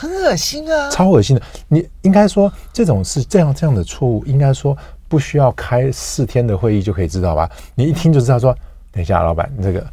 [0.00, 1.42] 很恶心啊，超恶心的。
[1.68, 4.74] 你应该说这种是这样这样的错误，应该说
[5.08, 7.50] 不需要开四天的会议就可以知道吧？
[7.74, 8.56] 你一听就知道说，
[8.90, 9.86] 等一下，老板，这个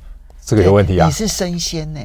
[0.45, 1.05] 这个有问题啊！
[1.05, 1.99] 你是生鲜呢，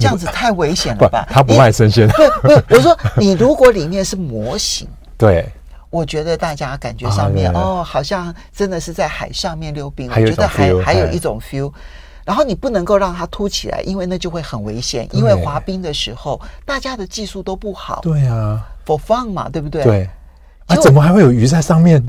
[0.00, 1.24] 这样子太危险了吧？
[1.30, 2.08] 他不卖生鲜。
[2.42, 5.48] 不不，我说你如果里面是模型， 对，
[5.90, 11.72] 我觉得大家感觉上面哦，好像真的是在海上面溜冰，我觉得还还有一种 feel。
[12.24, 15.08] 然后你不能够让它凸起来，因为那就会很危险。
[15.12, 18.00] 因为滑冰的时候，大家的技术都不好。
[18.02, 19.84] 对啊，for fun 嘛，对不对？
[19.84, 20.10] 对。
[20.66, 22.02] 啊，怎么还会有鱼在上面？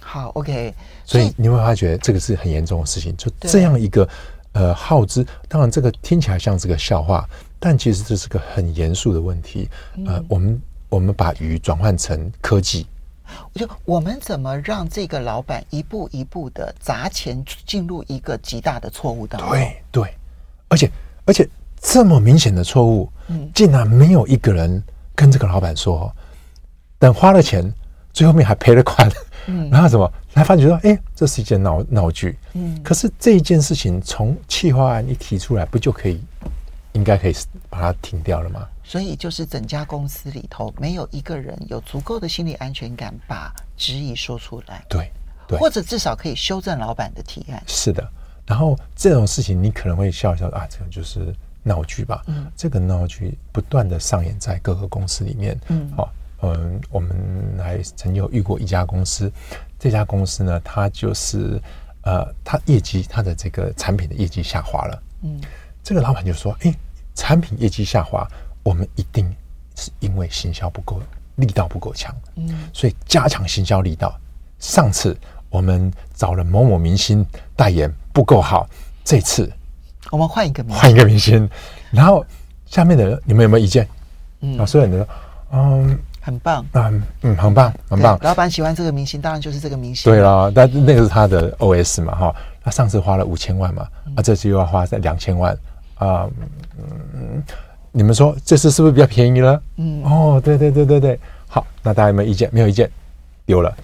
[0.00, 0.72] 好，OK。
[1.04, 3.16] 所以你会发觉这个是很严重的事情。
[3.16, 4.08] 就这样一个
[4.52, 9.68] 呃耗资，当然这个听起来像是个笑话，但其实这是个很严肃的问题。
[10.06, 12.86] 呃，我们我们把鱼转换成科技。
[13.52, 19.50] 我就我们怎么让这个老板一步一步的砸钱进入一个极大的错误当中？
[19.50, 20.14] 对对，
[20.68, 20.90] 而且
[21.24, 21.48] 而且
[21.80, 24.82] 这么明显的错误，嗯，竟然没有一个人
[25.14, 26.14] 跟这个老板说，
[26.98, 27.72] 等花了钱，
[28.12, 29.08] 最后面还赔了款，
[29.46, 36.20] 嗯，然后什么才发觉说，哎，这是一件闹闹剧，嗯，可是这一件事情从企划案一提出来，不就可以
[36.92, 37.34] 应该可以
[37.68, 38.66] 把它停掉了吗？
[38.88, 44.84] 所以就是整家公司里头没有一个人有足够的心理安全感，把质疑说出来。
[44.88, 45.10] 对，
[45.48, 47.60] 对，或者至少可以修正老板的提案。
[47.66, 48.08] 是的。
[48.46, 52.22] 然后这种事情你可能会笑一笑啊，这个就是闹剧吧。
[52.28, 52.46] 嗯。
[52.56, 55.58] 这个闹剧不断的上演在各个公司里面。
[55.66, 55.90] 嗯。
[55.96, 59.32] 好，嗯，我们还曾有遇过一家公司，
[59.80, 61.60] 这家公司呢，它就是
[62.02, 65.02] 呃，它业绩它的这个产品的业绩下滑了。
[65.22, 65.40] 嗯。
[65.82, 66.72] 这个老板就说：“哎，
[67.16, 68.24] 产品业绩下滑。”
[68.66, 69.32] 我们一定
[69.76, 71.00] 是因为行销不够，
[71.36, 74.12] 力道不够强，嗯，所以加强行销力道。
[74.58, 75.16] 上次
[75.50, 77.24] 我们找了某某明星
[77.54, 78.68] 代言不够好，
[79.04, 79.48] 这次
[80.10, 81.48] 我们换一个明星，换一个明星。
[81.92, 82.26] 然后
[82.64, 83.86] 下面的人你们有没有意见？
[84.40, 85.08] 嗯，啊，所有人都说，
[85.52, 88.18] 嗯，很棒，嗯嗯，很棒，很棒。
[88.22, 90.10] 老板喜欢这个明星，当然就是这个明星。
[90.10, 92.34] 对啦，但那个是他的 OS 嘛，哈。
[92.64, 95.56] 他上次花了五千万嘛，啊，这次又要花在两千万
[95.94, 96.26] 啊，
[97.14, 97.40] 嗯。
[97.96, 99.62] 你们说这次是不是比较便宜了？
[99.76, 102.46] 嗯，哦，对对对对对，好，那大家有没有意见？
[102.52, 102.90] 没有意见，
[103.46, 103.74] 丢了，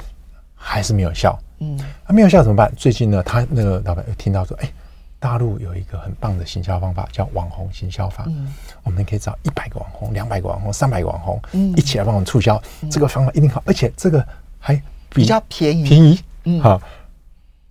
[0.55, 1.39] 还是没有效。
[1.61, 2.71] 嗯，那没有效怎么办？
[2.77, 4.71] 最近呢，他那个老板又听到说，哎，
[5.19, 8.25] 大陆有一个很棒的行销方法，叫网红行销法。
[8.27, 12.63] 嗯，我们可以找一百个网红、两百个网红、三百个网红，嗯，一起来帮我们促销。
[12.91, 14.23] 这个方法一定好，而且这个
[14.59, 14.75] 还
[15.09, 15.85] 比，比较便宜。
[15.85, 16.79] 便宜，嗯，好，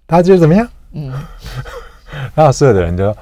[0.07, 0.67] 大家觉得怎么样？
[0.93, 1.13] 嗯，
[2.33, 3.15] 然后所有的人都。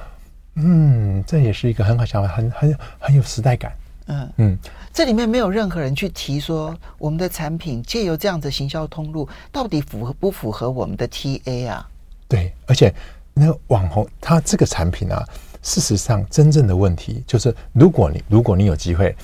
[0.62, 3.72] 嗯，这也是一个很好想法，很很很有时代感。
[4.06, 4.58] 嗯嗯，
[4.92, 11.88] 这里面没有任何人去提说我们的产品借由这样子行销通路，到底符合不符合我们的 TA 啊？
[12.26, 12.92] 对，而且
[13.32, 15.24] 那个网红他这个产品啊，
[15.62, 19.14] 事实上真正的问题就是，如果你如果你有机会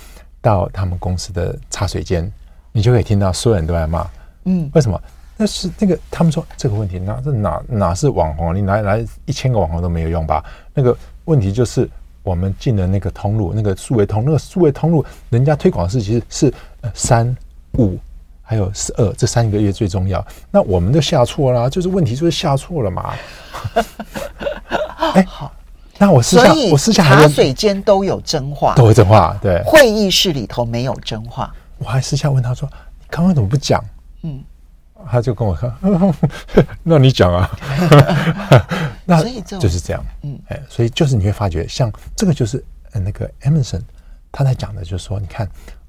[0.41, 2.31] 到他们公司的茶水间，
[2.71, 4.09] 你就可以听到所有人都在骂。
[4.45, 5.01] 嗯，为什么？
[5.37, 8.55] 那是那个他们说这个问题，哪这哪哪是网红？
[8.55, 10.45] 你来来一千个网红都没有用吧？
[10.73, 10.97] 那个。
[11.27, 11.91] 问题就是
[12.23, 17.37] 我们进了那个通路，那个数位通，那个数位通路，人家推广的是其实是呃三
[17.79, 17.99] 五
[18.43, 20.25] 还有十二这三个月最重要。
[20.53, 23.13] 那我们都下错了，就是问题就是下错了嘛。
[25.15, 25.53] 哎，好，
[25.99, 29.37] 那我私下我私下茶水间都有真话，都有真话。
[29.43, 31.53] 对，会议室里头没有真话。
[31.79, 32.69] 我还私下问他说
[33.03, 33.85] ：“你刚刚怎么不讲？”
[34.23, 34.41] 嗯。
[35.11, 35.73] 他就跟我说
[36.83, 37.51] ：“那你讲啊，
[39.05, 43.81] 那所以就是这样，嗯，哎，所以就是你会发觉，像这个就是那个 Emerson
[44.31, 45.49] 他在讲的，就是说，你看，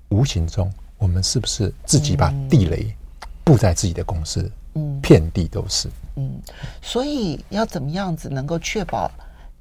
[0.10, 2.96] 无形中我们是不是自己把地雷
[3.44, 6.40] 布在自己的公司，嗯，遍地都是，嗯，
[6.82, 9.12] 所以要怎么样子能够确保？”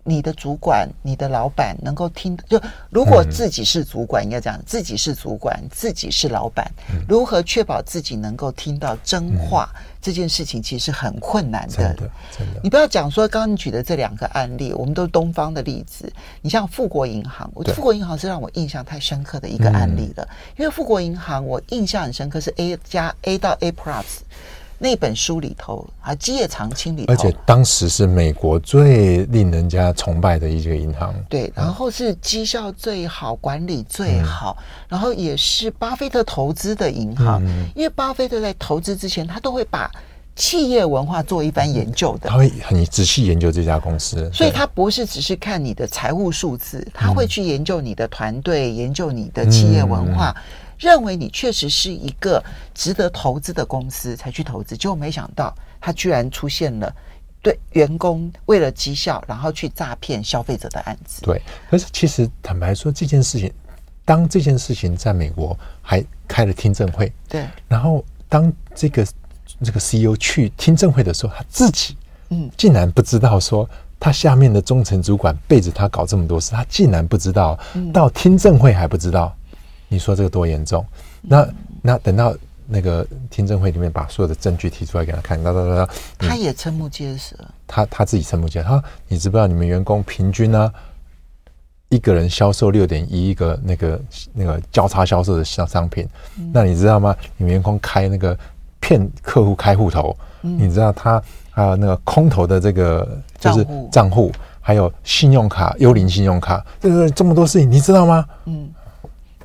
[0.06, 6.64] 你的主管、你的老板能够听，就如果自己是主管，应该这样：自己是主管，自己是老板，
[7.08, 9.68] 如何确保自己能够听到真话？
[10.00, 11.74] 这件事情其实是很困难的。
[11.74, 12.60] 真的，真的。
[12.62, 16.08] 你不要讲说刚刚你举的这两个案例，我们都是东方的例子。
[16.42, 24.20] 你像富国银行，我富国银行是让我印象太深刻的一个案例了，因为富国银行我印象很深刻是 A 加 A 到 A Plus。
[24.78, 31.14] 那本书里头啊，基业长青里头，而且当时是美国最令人家崇拜的一个银行。
[31.28, 37.42] 对，然后是绩效最好、管理最好，嗯、然后也是巴菲特投资的银行。
[37.44, 39.90] 嗯、因为巴菲特在投资之前，他都会把
[40.34, 50.34] 企业文化做一番研究的，他会很仔细研究这家公司，所以他不是只是看你的财务数字，他会去研究你的团队，嗯、研究你的企业文化。
[50.36, 50.42] 嗯
[50.78, 52.42] 认为你确实是一个
[52.74, 56.94] 值得投资的公司，才去投资，结果没想到他居然出现了
[57.42, 61.22] 对员工为了绩效，然后去诈骗消费者的案子。
[61.22, 63.52] 对，可是其实坦白说，这件事情，
[64.04, 69.06] 当这件事情在美国还开了听证会，对，然后当这个
[69.62, 71.96] 这个 CEO 去听证会的时候，他自己
[72.30, 77.58] 嗯竟然不知道说他下面的中层主管背着他搞这么多事，他竟然不知道，
[77.92, 79.34] 到听证会还不知道，
[79.88, 80.84] 你说这个多严重？
[81.22, 81.48] 那
[81.82, 82.34] 那等到
[82.66, 87.36] 那个听证会里面把所有的证据提出来给他看，哒哒哒，他也瞠目结舌。
[87.66, 88.68] 他他自己瞠目结舌。
[88.68, 90.72] 他说：“你知不知道你们员工平均呢，
[91.88, 94.00] 一个人销售六点一个那个
[94.32, 96.08] 那个交叉销售的商商品？
[96.52, 97.14] 那你知道吗？
[97.36, 98.36] 你们员工开那个
[98.80, 108.26] 骗客户开户头，你知道他还有那个空头的这个就是账户，还有信用卡幽灵信用卡，这个这么多事情，你知道吗？
[108.46, 108.68] 嗯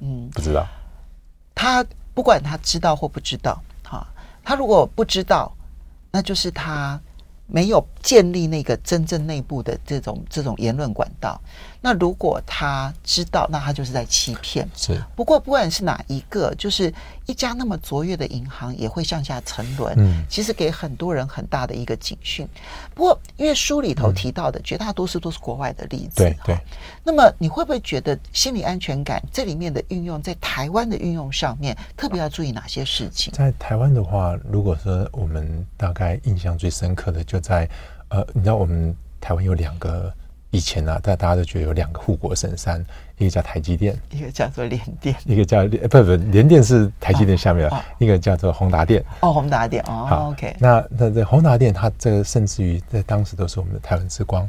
[0.02, 0.68] 嗯，不知道。”
[1.56, 4.06] 他不管他知道或不知道，哈，
[4.44, 5.52] 他如果不知道，
[6.12, 7.00] 那就是他
[7.48, 11.40] 没有建立那个真正内部的这种这种言论管道。
[11.84, 14.70] 那如果他知道，那他就是在欺骗。
[14.76, 15.02] 是。
[15.16, 16.94] 不过不管是哪一个，就是
[17.26, 19.96] 一家那么卓越的银行也会向下沉沦。
[19.98, 20.24] 嗯。
[20.30, 22.48] 其实给很多人很大的一个警讯。
[22.94, 26.18] 不过因为书里头提到的绝大多数都是国外的例子。
[26.18, 26.56] 对对。
[27.04, 33.34] 那么你会不会觉得心理安全感这里面的运用，在台湾的运用上面，特别要注意哪些事情？
[33.34, 37.68] 在台湾的话，如果说我们大概印象最深刻的，就在
[38.10, 40.14] 呃，你知道我们台湾有两个。
[40.52, 42.86] 以前呢、啊，大大家都觉得有两个护国神山，
[43.18, 49.02] 一个叫台积电，一个叫做联电，一个叫联不不联电是台积电下面的，一个叫做宏达电。
[49.22, 50.54] 哦，宏达电哦好，OK。
[50.60, 54.46] 那那这宏达电，它这个甚至于在当时都是我们的台湾之光，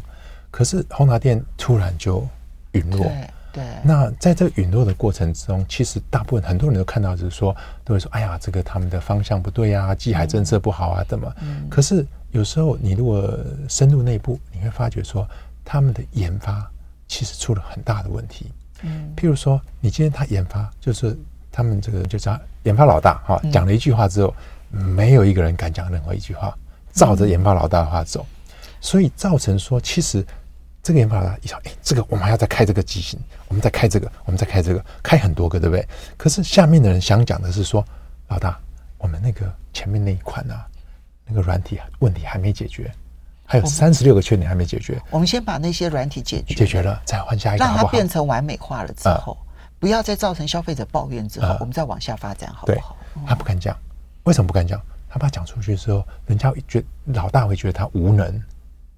[0.51, 2.27] 可是宏达电突然就
[2.73, 3.05] 陨落。
[3.05, 3.31] 对。
[3.53, 3.65] 对。
[3.85, 11.33] 那在这陨落的过程之中，其实大部分很多人都看到，就是说都会说，哎呀，这个他们的方向不对啊，机海政策不好啊，怎么？
[11.43, 11.69] 嗯。
[11.71, 13.39] 可是有时候你如果
[13.69, 15.25] 深入内部，你会发觉说。
[15.73, 16.71] 他们的研发
[17.09, 21.17] 其实出了很大的问题，嗯，譬如说，你今天他研发，就是
[21.51, 24.35] 他们这个就叫研发老大哈，讲了一句话之后，
[24.71, 26.55] 没有一个人敢讲任何一句话，
[26.93, 28.27] 照着研发老大的话走，
[28.83, 30.23] 所以造成说，其实
[30.83, 35.89] 这个研发老大一想，哎，这个我们还要再开这个机型，我们再开这个，我们再开这个，开很多个，对不对？
[36.19, 37.83] 可是下面的人想讲的是说，
[38.29, 38.61] 老大，
[38.99, 40.67] 我们那个前面那一款啊，
[41.25, 42.93] 那个软体问题还没解决。
[43.53, 52.97] 还有三十六个缺点还没解决，我们先把那些软体解决，解决了再换下一个好不好，让它变成完美化了之后，呃、不要再造成消费者抱怨之后，呃、我们再往下发展，好不好？
[53.27, 53.77] 他不敢讲，
[54.23, 54.81] 为什么不敢讲？
[55.07, 58.43] 他怕讲出去之后，人家会觉老大会觉得他无能，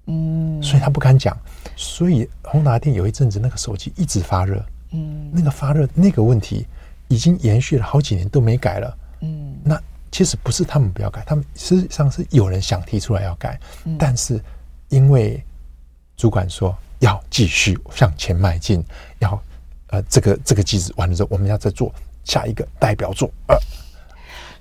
[0.05, 1.37] 嗯，所以他不敢讲。
[1.75, 6.65] 所以宏达电有一阵子那个手机一直发热，嗯，那个发热那个问题
[7.09, 9.77] 已经延续了好几年都没改了，嗯，那。
[10.15, 14.41] 其实不是他们不要改，他们实际上是有人想提出来要改，嗯、但是
[14.87, 15.43] 因为
[16.15, 18.81] 主管说要继续向前迈进，
[19.19, 19.37] 要
[19.87, 23.57] 呃这个这个机制完了之后，我们要再做下一个代表作，呃，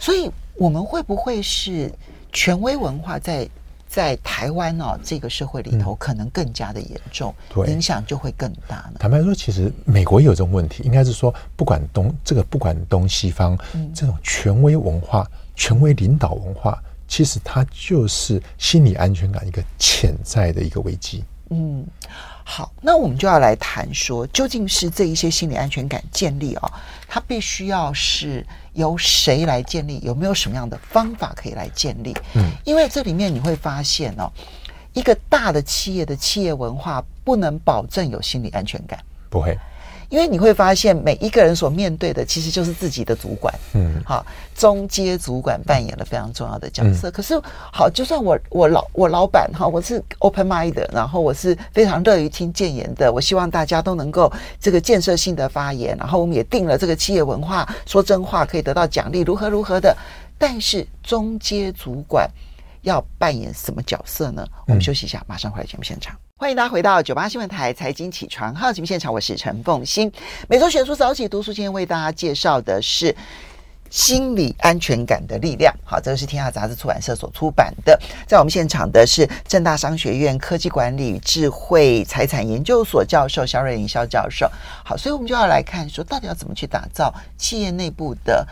[0.00, 1.88] 所以我们会不会是
[2.32, 3.48] 权威文化在？
[3.94, 8.94] 在台湾哦，这个社会里头可能更加的严重，嗯、影响就会更大呢。
[8.98, 21.22] 坦白说，其实美国也有这种问题，应该是说，不管东这个，不管东西方，嗯、这种权威文化、权威领导文化，其实它就是心理安全感一个潜在的一个危机。
[21.50, 21.86] 嗯。
[22.46, 26.72] 好，那我们就要来谈说，究竟是这一些心理安全感建立啊、哦，
[27.08, 29.98] 它必须要是由谁来建立？
[30.00, 32.14] 有没有什么样的方法可以来建立？
[32.34, 34.30] 嗯，因为这里面你会发现哦，
[34.92, 39.58] 一个大的企业的企业文化不能保证有心理安全感，不会。
[40.14, 44.24] 因为你会发现，每一个人所面对的其实就是自己的主管，嗯，好，
[44.54, 47.10] 中阶主管扮演了非常重要的角色。
[47.10, 59.96] 嗯、可是，好，就算我我老我老板哈，我是 open mind 的，然后我是非常乐于听建言的，我希望大家都能够这个建设性的发言，然后我们也定了这个企业文化，说真话可以得到奖励，如何如何的。
[60.38, 62.30] 但是，中阶主管
[62.82, 64.46] 要扮演什么角色呢？
[64.68, 66.16] 我们休息一下，马上回来节目现场。
[66.44, 70.12] 欢迎大家回到九八新闻台财经起床号节目现场，我是陈凤欣。
[70.46, 73.16] 每周选书早起读书，今天为大家介绍的是
[73.88, 75.74] 心理安全感的力量。
[75.86, 77.98] 好，这个是天下杂志出版社所出版的。
[78.26, 84.46] 在我们现场的是正大商学院科技管理智慧财产研究所教授肖瑞林肖教授。
[84.84, 88.46] 好，所以我们就要来看说，到底要怎么去打造企业内部的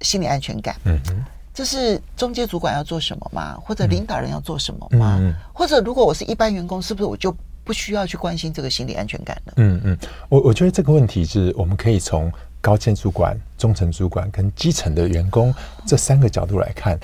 [0.00, 0.74] 心理安全感？
[0.82, 1.24] 嗯嗯。
[1.58, 3.58] 这是中介主管要做什么吗？
[3.60, 5.16] 或者领导人要做什么吗？
[5.18, 9.54] 嗯嗯、或者如果我是一般员工，是不是我就不需要去关心这个心理安全感了？
[9.56, 15.52] 嗯嗯，我我觉得这个问题是我们可以从高阶主管、中层主管跟基层的员工
[15.84, 16.96] 这三个角度来看，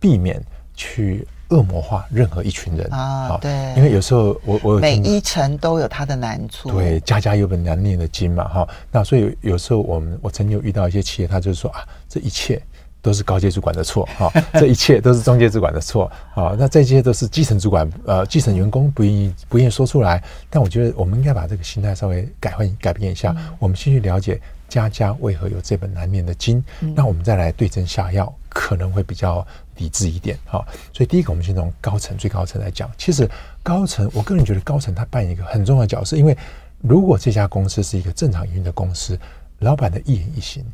[0.00, 0.42] 避免
[0.74, 3.36] 去恶魔化任何一群人啊。
[3.42, 6.70] 对，因为有时候我我每一层都有他的难处。
[6.70, 8.68] 对，家家有本难念的经嘛，哈。
[8.90, 12.58] 那所以有时候我们我曾经有遇到一些企业，他就是说啊，这一切。
[13.00, 20.22] 都是高阶主管的错，哈， 这一切都是中阶主管的错，啊，那这些都是基层主管，呃，基层员工不愿意不愿意说出来。
[20.50, 26.62] 但我觉得我们应该把这个心态稍微改换改变一下，我们先去了解家家为何有这本难念的经，
[26.94, 29.46] 那我们再来对症下药，可能会比较
[29.76, 30.64] 理智一点，哈。
[30.92, 33.30] 所以第一个，我们先从高层最高层来讲，其实
[33.62, 36.36] 高层，我个人觉得高层他扮演一个很重要的角色，因为
[36.80, 39.18] 如果这家公司是一个正常运营的公司，
[39.60, 40.64] 老板的一言一行。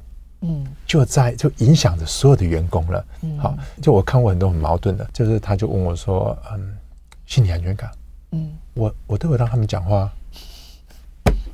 [0.46, 3.04] 嗯，就在就影响着所有的员工了。
[3.22, 6.76] 嗯，好，就我看过很多很矛盾的，就是他就问我说：“嗯，
[7.26, 7.90] 心理安全感。”
[8.32, 10.10] 嗯，我我都有让他们讲话，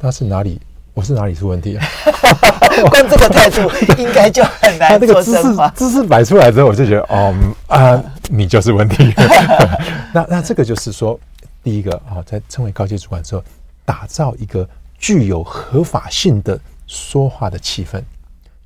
[0.00, 0.60] 那是哪里？
[0.92, 1.86] 我是哪里出问题啊？
[2.90, 4.90] 光这个态度 应该就很难。
[4.90, 5.42] 他那个姿势
[5.74, 7.34] 姿势摆出来之后，我就觉得哦
[7.68, 9.14] 啊， 你就是问题。
[10.12, 11.18] 那那这个就是说，
[11.62, 13.44] 第一个啊，在成为高级主管之后，
[13.84, 14.68] 打造一个
[14.98, 18.02] 具有合法性的说话的气氛。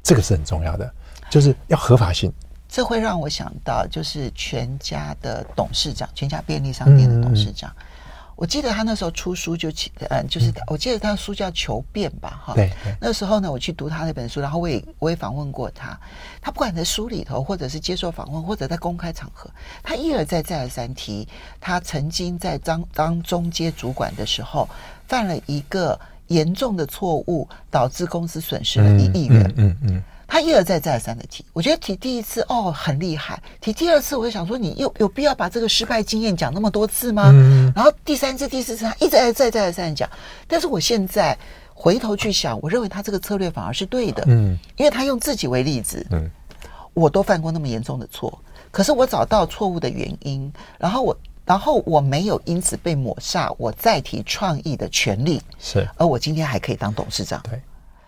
[0.05, 0.95] 这个是很重要的，
[1.29, 2.33] 就是要合法性。
[2.69, 7.71] 这会让我想到，就是全家的董事长，全家便利商店的董事长。
[7.79, 7.85] 嗯、
[8.37, 9.71] 我记得他那时候出书就，
[10.11, 12.53] 呃，就是我记得他的书叫《求变》吧，哈。
[12.53, 12.71] 对。
[13.01, 15.99] 那时候呢，我去读他那本书，然后我也我也访问过他。
[16.43, 19.49] 他不管在书里头，或者是接受访问，或者在公开场合，
[19.83, 21.27] 他一而再再而三提，
[21.61, 24.69] 他曾经在当当中阶主管的时候，
[25.09, 25.99] 犯了一个。
[26.29, 29.43] 严重的错误导致公司损失了一亿元。
[29.57, 37.31] 嗯嗯，嗯，他一而再再而三的提，我觉得提第一次哦很厉害，提第二次我就想说，你有有必要把这个失败经验讲那么多次吗？
[37.33, 40.09] 嗯，然后第三次、第四次他一再再再而三讲，
[40.49, 41.37] 但是我现在
[41.75, 44.25] 回头去想，我认为他这个策略反而是对的。
[44.27, 46.31] 嗯，因为他用自己为例子，嗯，
[46.95, 48.39] 我都犯过那么严重的错，
[48.71, 51.17] 可是我找到错误的原因，然后我。
[51.45, 57.41] 然后我没有因此被抹杀我再提创意的权利，是，而我今天还可以当董事长。
[57.43, 57.61] 对，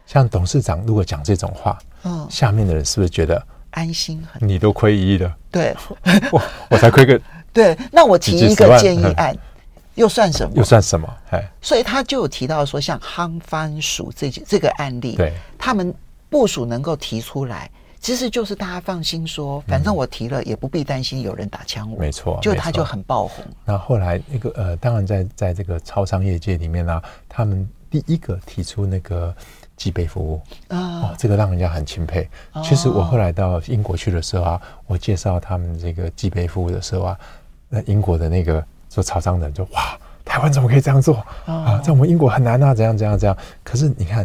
[0.07, 4.49] 像董事长如果讲这种话，嗯，下面的人是不是觉得安心很？
[4.49, 5.77] 你都亏一亿了，对，
[6.33, 7.21] 我我才亏个，
[7.53, 9.37] 对，那我提一个建议案，
[9.97, 10.57] 又算什么？
[10.57, 11.07] 又算什么？
[11.31, 15.95] 哎，所以他就有提到说，像夯番薯这这个案例，对，他们
[16.31, 17.71] 部署能够提出来。
[18.07, 21.99] 其实就是大家放心说，反正我提了也不必担心有人打枪我。
[21.99, 23.45] 没错，就他就很爆红。
[23.65, 29.35] 那后来那个呃，当然在在这个超商业界里面呢、啊，他们第一个提出那个
[29.77, 32.29] 寄杯服务啊、哦，这个让人家很钦佩。
[32.63, 37.19] 其实我后来到英国去的时候啊，我介绍他们这个寄杯服务的时候啊，
[37.69, 41.81] 那英国的那个做超商的人就哇，台湾怎么可以这样做啊？
[41.85, 43.37] 在我们英国很难啊，怎样怎样怎样。
[43.65, 44.25] 可是你看。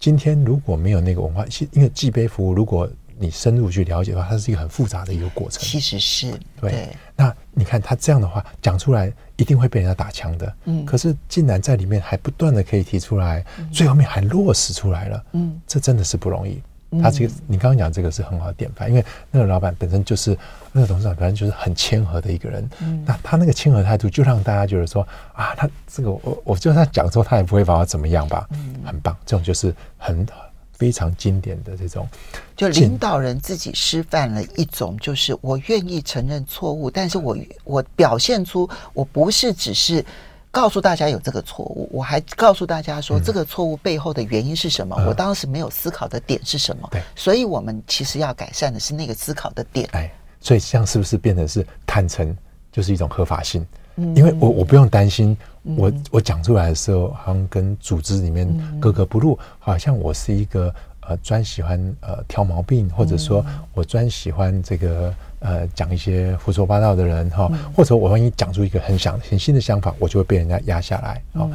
[0.00, 5.60] 今天如果没有那个文化，因为祭杯服务，如果你深入去了解的话，它是一个很复杂的一个过程。
[5.62, 6.70] 其实是对。
[6.70, 10.56] 对，那你看他这样的话讲出来，一定会被人家打枪的。
[10.64, 10.86] 嗯。
[10.86, 15.24] 可是竟然在里面还不断的可以提出来，嗯，最后面还落实出来了。
[15.32, 15.60] 嗯。
[15.66, 16.62] 这真的是不容易。
[17.02, 20.36] 他这个，你刚刚讲这个是很好的典范，因为那个老板本身就是
[20.72, 22.68] 那个董事长，本身就是很谦和的一个人。
[22.80, 23.04] 嗯。
[23.06, 28.48] 那他那个谦和态度，就让大家觉得说啊，他这个我我就算讲说，他也不会把我怎么样吧。
[28.52, 28.74] 嗯。
[28.84, 30.26] 很棒，这种就是很
[30.72, 32.08] 非常经典的这种，
[32.56, 40.02] 就领导人自己示范了一种，就是我愿意承认错误，但是我我表现出我不是只是
[40.50, 46.88] 告诉大家有这个错误，我还告诉大家说这个错误背后的原因是什么，嗯、我当时没有思考的点是什么。
[46.90, 49.88] 对，所以我们其实要改善的是那个思考的点。
[49.92, 52.36] 哎，所以这样是不是变成是坦诚，
[52.72, 53.64] 就是一种合法性？
[53.96, 55.36] 嗯，因为我我不用担心。
[55.76, 58.48] 我我讲出来的时候，好像跟组织里面
[58.80, 60.74] 格格不入，好像我是一个
[61.10, 63.44] 呃专喜欢呃挑毛病，或者说
[63.74, 71.50] 我专喜欢这个呃讲一些胡说八道的人哈，或者我万一讲出一个很想很新的想法，我就会被人家压下来啊。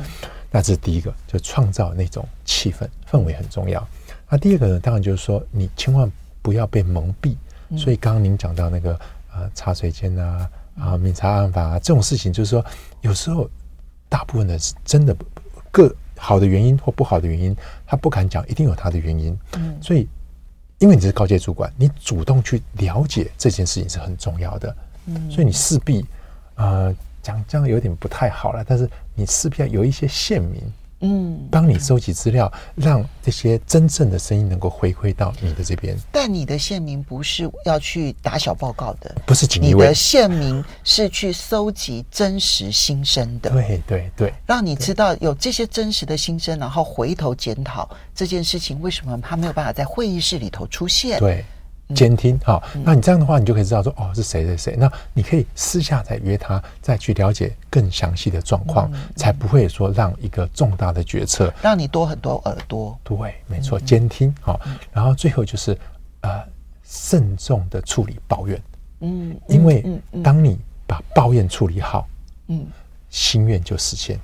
[0.52, 3.88] 那这是第一个，就创造那种气氛氛围很重要。
[4.30, 7.36] 那第二个呢，当然就是说你千万不要被蒙蔽。
[7.78, 9.00] 所以刚刚您讲到那个
[9.34, 12.66] 呃茶水间啊啊明察暗访啊这种事情，就是说
[13.02, 13.50] 有时候。
[14.08, 15.14] 大部分的是真的
[15.72, 17.56] 各好的原因或不好的原因，
[17.86, 19.38] 他不敢讲，一定有他的原因。
[19.58, 20.08] 嗯，所以
[20.80, 24.76] 因为你是高阶主管，你主动去了解这件事情是很重要的。
[25.08, 26.06] 嗯，所以你势必
[26.56, 30.62] 呃讲这样有点不太好了，但是你势必要有一些县民。
[31.06, 35.96] 嗯，帮你收集资料，让这些真正的声音能够回馈到你的这边。
[36.12, 39.86] 但你的县民不是要去打小报告的，不是锦衣卫。
[39.86, 43.52] 你的县民是去搜集真实心声的。
[43.52, 51.20] 对对对，让你知道有这些真实的心声，然后回头检讨这件事情为什么他没有办法在会议室里头出现。
[51.20, 51.46] 对。
[51.94, 54.76] 监听好，那你这样的话，你就可以知道说，哦，是谁谁谁。
[54.76, 62.98] 那你可以私下再约他，再去了解更详细的状况，才不会说让一个重大的决策让你多很多耳朵。
[63.04, 64.60] 对，没错，监听好。
[64.92, 65.78] 然后最后就是，
[66.22, 66.44] 呃，
[66.84, 68.60] 慎重的处理抱怨。
[69.02, 69.86] 嗯，因为
[70.24, 70.58] 当你
[70.88, 72.08] 把抱怨处理好，
[72.48, 72.66] 嗯，
[73.12, 74.20] 心愿就实现。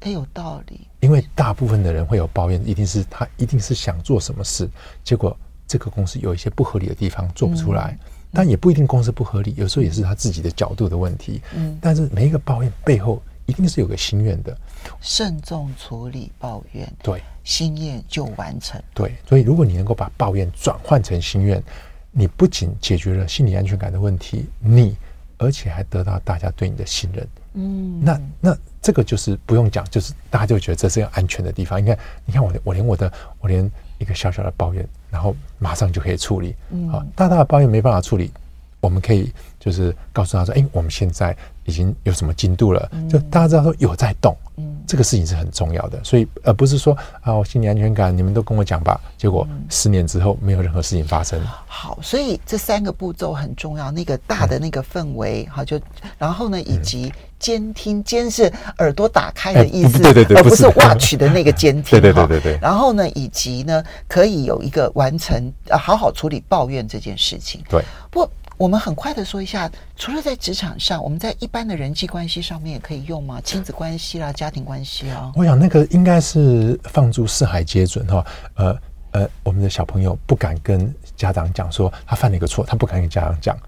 [0.00, 0.80] 哎，有道理。
[1.00, 4.68] 因为大部分的人会有抱怨，一定是他一定是想做什么事，
[5.02, 5.34] 结果
[5.72, 7.96] 这个公司有一些不合理的地方做不出来。
[7.98, 11.40] 嗯、但也不一定公司不合理，有时候也是他自己的角度的问题。
[11.56, 14.54] 嗯，但是每一个抱怨背后一定是有个心愿的。
[15.00, 18.78] 慎重处理抱怨，对，心愿就完成。
[18.92, 21.62] 对，所以如果你能够把抱怨转换成心愿，
[22.10, 24.94] 你不仅解决了心理安全感的问题，你
[25.38, 27.26] 而且还得到大家对你的信任。
[27.54, 31.82] 嗯，那那这个就是不用讲，就是大家就觉得这是一个安全的地方。
[31.82, 36.56] 你看，你看我我连我的我连一个小小的抱怨，然后马上就可以处理。
[36.70, 38.32] 嗯，好，大大的抱怨没办法处理。
[38.80, 39.30] 我们可以
[39.64, 41.36] 就是告诉他说：“哎，我们现在
[41.66, 42.90] 已经有什么进度了？
[43.08, 46.02] 就大家知道说有在动，嗯，这个事情是很重要的。
[46.02, 49.00] 所以，而不是说啊，我心理安全感，你们都跟我讲吧。
[49.16, 51.40] 结果十年之后没有任何事情发生。
[51.68, 53.92] 好，所以这三个步骤很重要。
[53.92, 55.80] 那个大的那个氛围，好，就
[56.18, 62.58] 然后呢，以及监听，监是耳朵打开的意思，对对对，而不是 watch 的那个监听，对对对对对。
[62.60, 67.62] 然后呢，以及呢，可以有一个完成，啊，好好处理抱怨这件事情。
[67.68, 68.28] 对，不。
[68.62, 73.40] 我们很快的说一下，除了在职场上，我们在一般的人际关系上面也可以用吗？
[73.42, 75.32] 亲子关系啦，家庭关系啊。
[75.34, 78.24] 我想那个应该是放诸四海皆准哈。
[78.54, 78.78] 呃
[79.10, 83.58] 呃，我们的小朋友不敢跟家长讲说他犯了一个错，他不敢跟家长讲。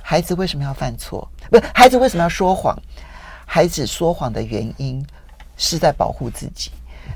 [0.00, 1.30] 孩子为什么要犯错？
[1.50, 2.74] 不是孩子为什么要说谎？
[3.44, 5.04] 孩子说谎的原因
[5.58, 6.70] 是在保护自己。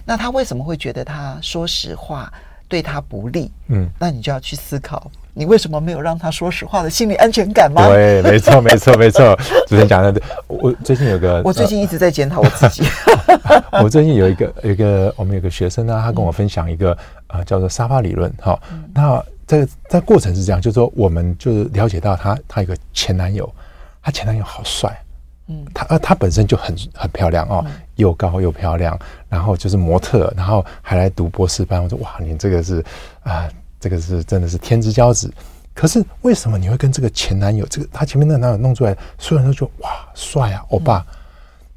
[0.05, 2.31] 那他为什么会觉得他说实话
[2.69, 3.51] 对他不利？
[3.69, 5.11] 嗯，那你就要去思考。
[5.37, 7.89] 你为什么没有让他说实话的心理安全感吗？
[7.89, 9.37] 对，没错，没错，没错。
[9.67, 10.23] 主持人讲的对。
[10.47, 12.85] 我最近有个，我最近一直在检讨我自己。
[13.83, 16.93] 我最近有一个，有一个，我们有个学生呢，他跟我分享一个
[17.27, 18.33] 啊、呃，叫做沙发理论。
[18.41, 18.57] 哈，
[18.95, 23.53] 那这个在过程是这样，就是说，我们就是了解到他，他有个前男友，
[24.01, 24.97] 他前男友好帅，
[25.49, 27.67] 嗯，他呃，他本身就很很漂亮哦，
[27.97, 28.97] 又高又漂亮，
[29.29, 31.83] 然后就是模特，然后还来读博士班。
[31.83, 32.79] 我说哇，你这个是
[33.25, 33.43] 啊。
[33.43, 33.51] 呃
[33.85, 35.31] 这个是真的是天之骄子，
[35.75, 37.67] 可是为什么你会跟这个前男友？
[37.67, 41.05] 这个他前面那个男友弄出来，所有人都觉得哇帅啊，欧巴。
[41.07, 41.15] 嗯、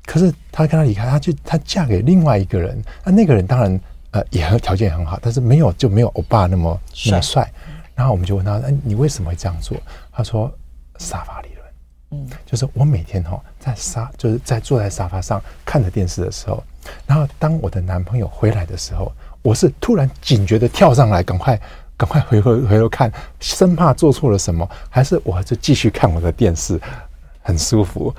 [0.05, 3.77] 可是他跟他离开，他就他嫁给另外一个人，那那个人当然
[4.11, 7.53] 呃也很条件也很好，但是没有就没有欧巴那么帅那么帅。
[7.93, 9.75] 然后我们就问他，哎，你为什么会这样做？
[10.13, 10.49] 他说
[10.97, 16.63] 沙发理论，嗯，就是我每天哈在沙就是在坐在沙发上看着电视的时候，
[17.05, 21.59] 然后当我的男朋友回来的时候，我是突然警觉的跳上来，赶快。
[21.97, 26.79] 赶快回回回头看，生怕做错了什么，还是我就继续看我的电视，
[27.41, 28.13] 很舒服，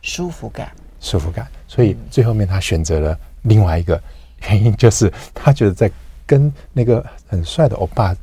[0.00, 1.46] 舒服感，舒服感。
[1.68, 4.00] 所以最后面他选择了另外一个
[4.48, 5.90] 原因，就是他觉得在
[6.24, 8.16] 跟那个很帅的欧巴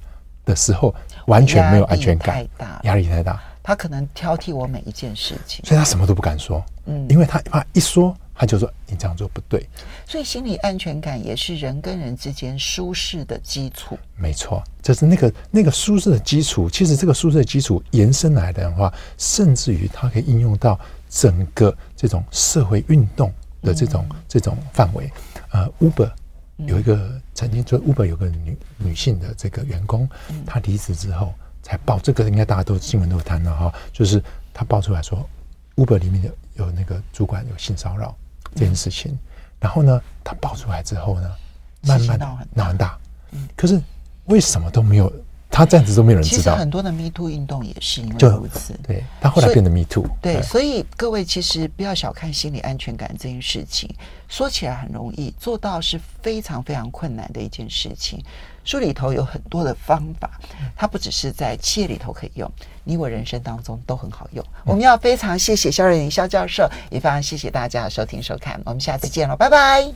[0.44, 0.94] 的时候，
[1.28, 8.16] 完全没有安全感，太大压力太大，他可能挑剔我每一件事情，所以他什么都不敢说，嗯，因为他怕一说。
[8.36, 9.68] 他就说：“你这样做不对。”
[10.08, 13.98] 所以心理安全感也是人跟人之间舒适的基础。
[14.16, 16.70] 没错，这是那个那个舒适的基础。
[16.70, 20.80] 其实这个舒适的基础延伸来的话，甚至于它可以应用到
[21.10, 23.32] 整个这种社会运动
[23.62, 25.12] 的这种、嗯、这种范围。
[25.52, 26.12] 呃，Uber
[26.58, 30.10] 有一个曾经做 Uber 有个女女性的这个员工，
[30.46, 34.22] 她离职之后才报这个，应该大家都新闻都谈了哈，就是
[34.54, 35.28] 她爆出来说
[35.76, 36.24] ，Uber 里面
[36.56, 38.16] 有有那个主管有性骚扰。
[38.54, 39.20] 这件事情，嗯、
[39.60, 41.30] 然后呢，他爆出来之后呢，
[41.82, 42.98] 慢慢的闹很大，
[43.32, 43.82] 嗯，可是
[44.26, 45.12] 为什么都没有？
[45.56, 46.42] 他这样子都没有人知道。
[46.42, 50.04] 其实很多的 Me Too 运动也是因为如此，对，他后来变得 Me Too。
[50.20, 53.88] 对，所以各位其实不要小看心理安全感这件事情，
[54.28, 58.20] 说起来很容易，做到是非常非常困难的一件事情。
[58.64, 60.30] 书里头有很多的方法，
[60.76, 62.52] 它不只是在企业里头可以用，
[62.84, 64.46] 你我人生当中都很好用。
[64.66, 69.94] 我们要非常谢谢肖仁林肖教授，也非常谢谢大家的收听收看，我们下次见了，拜拜。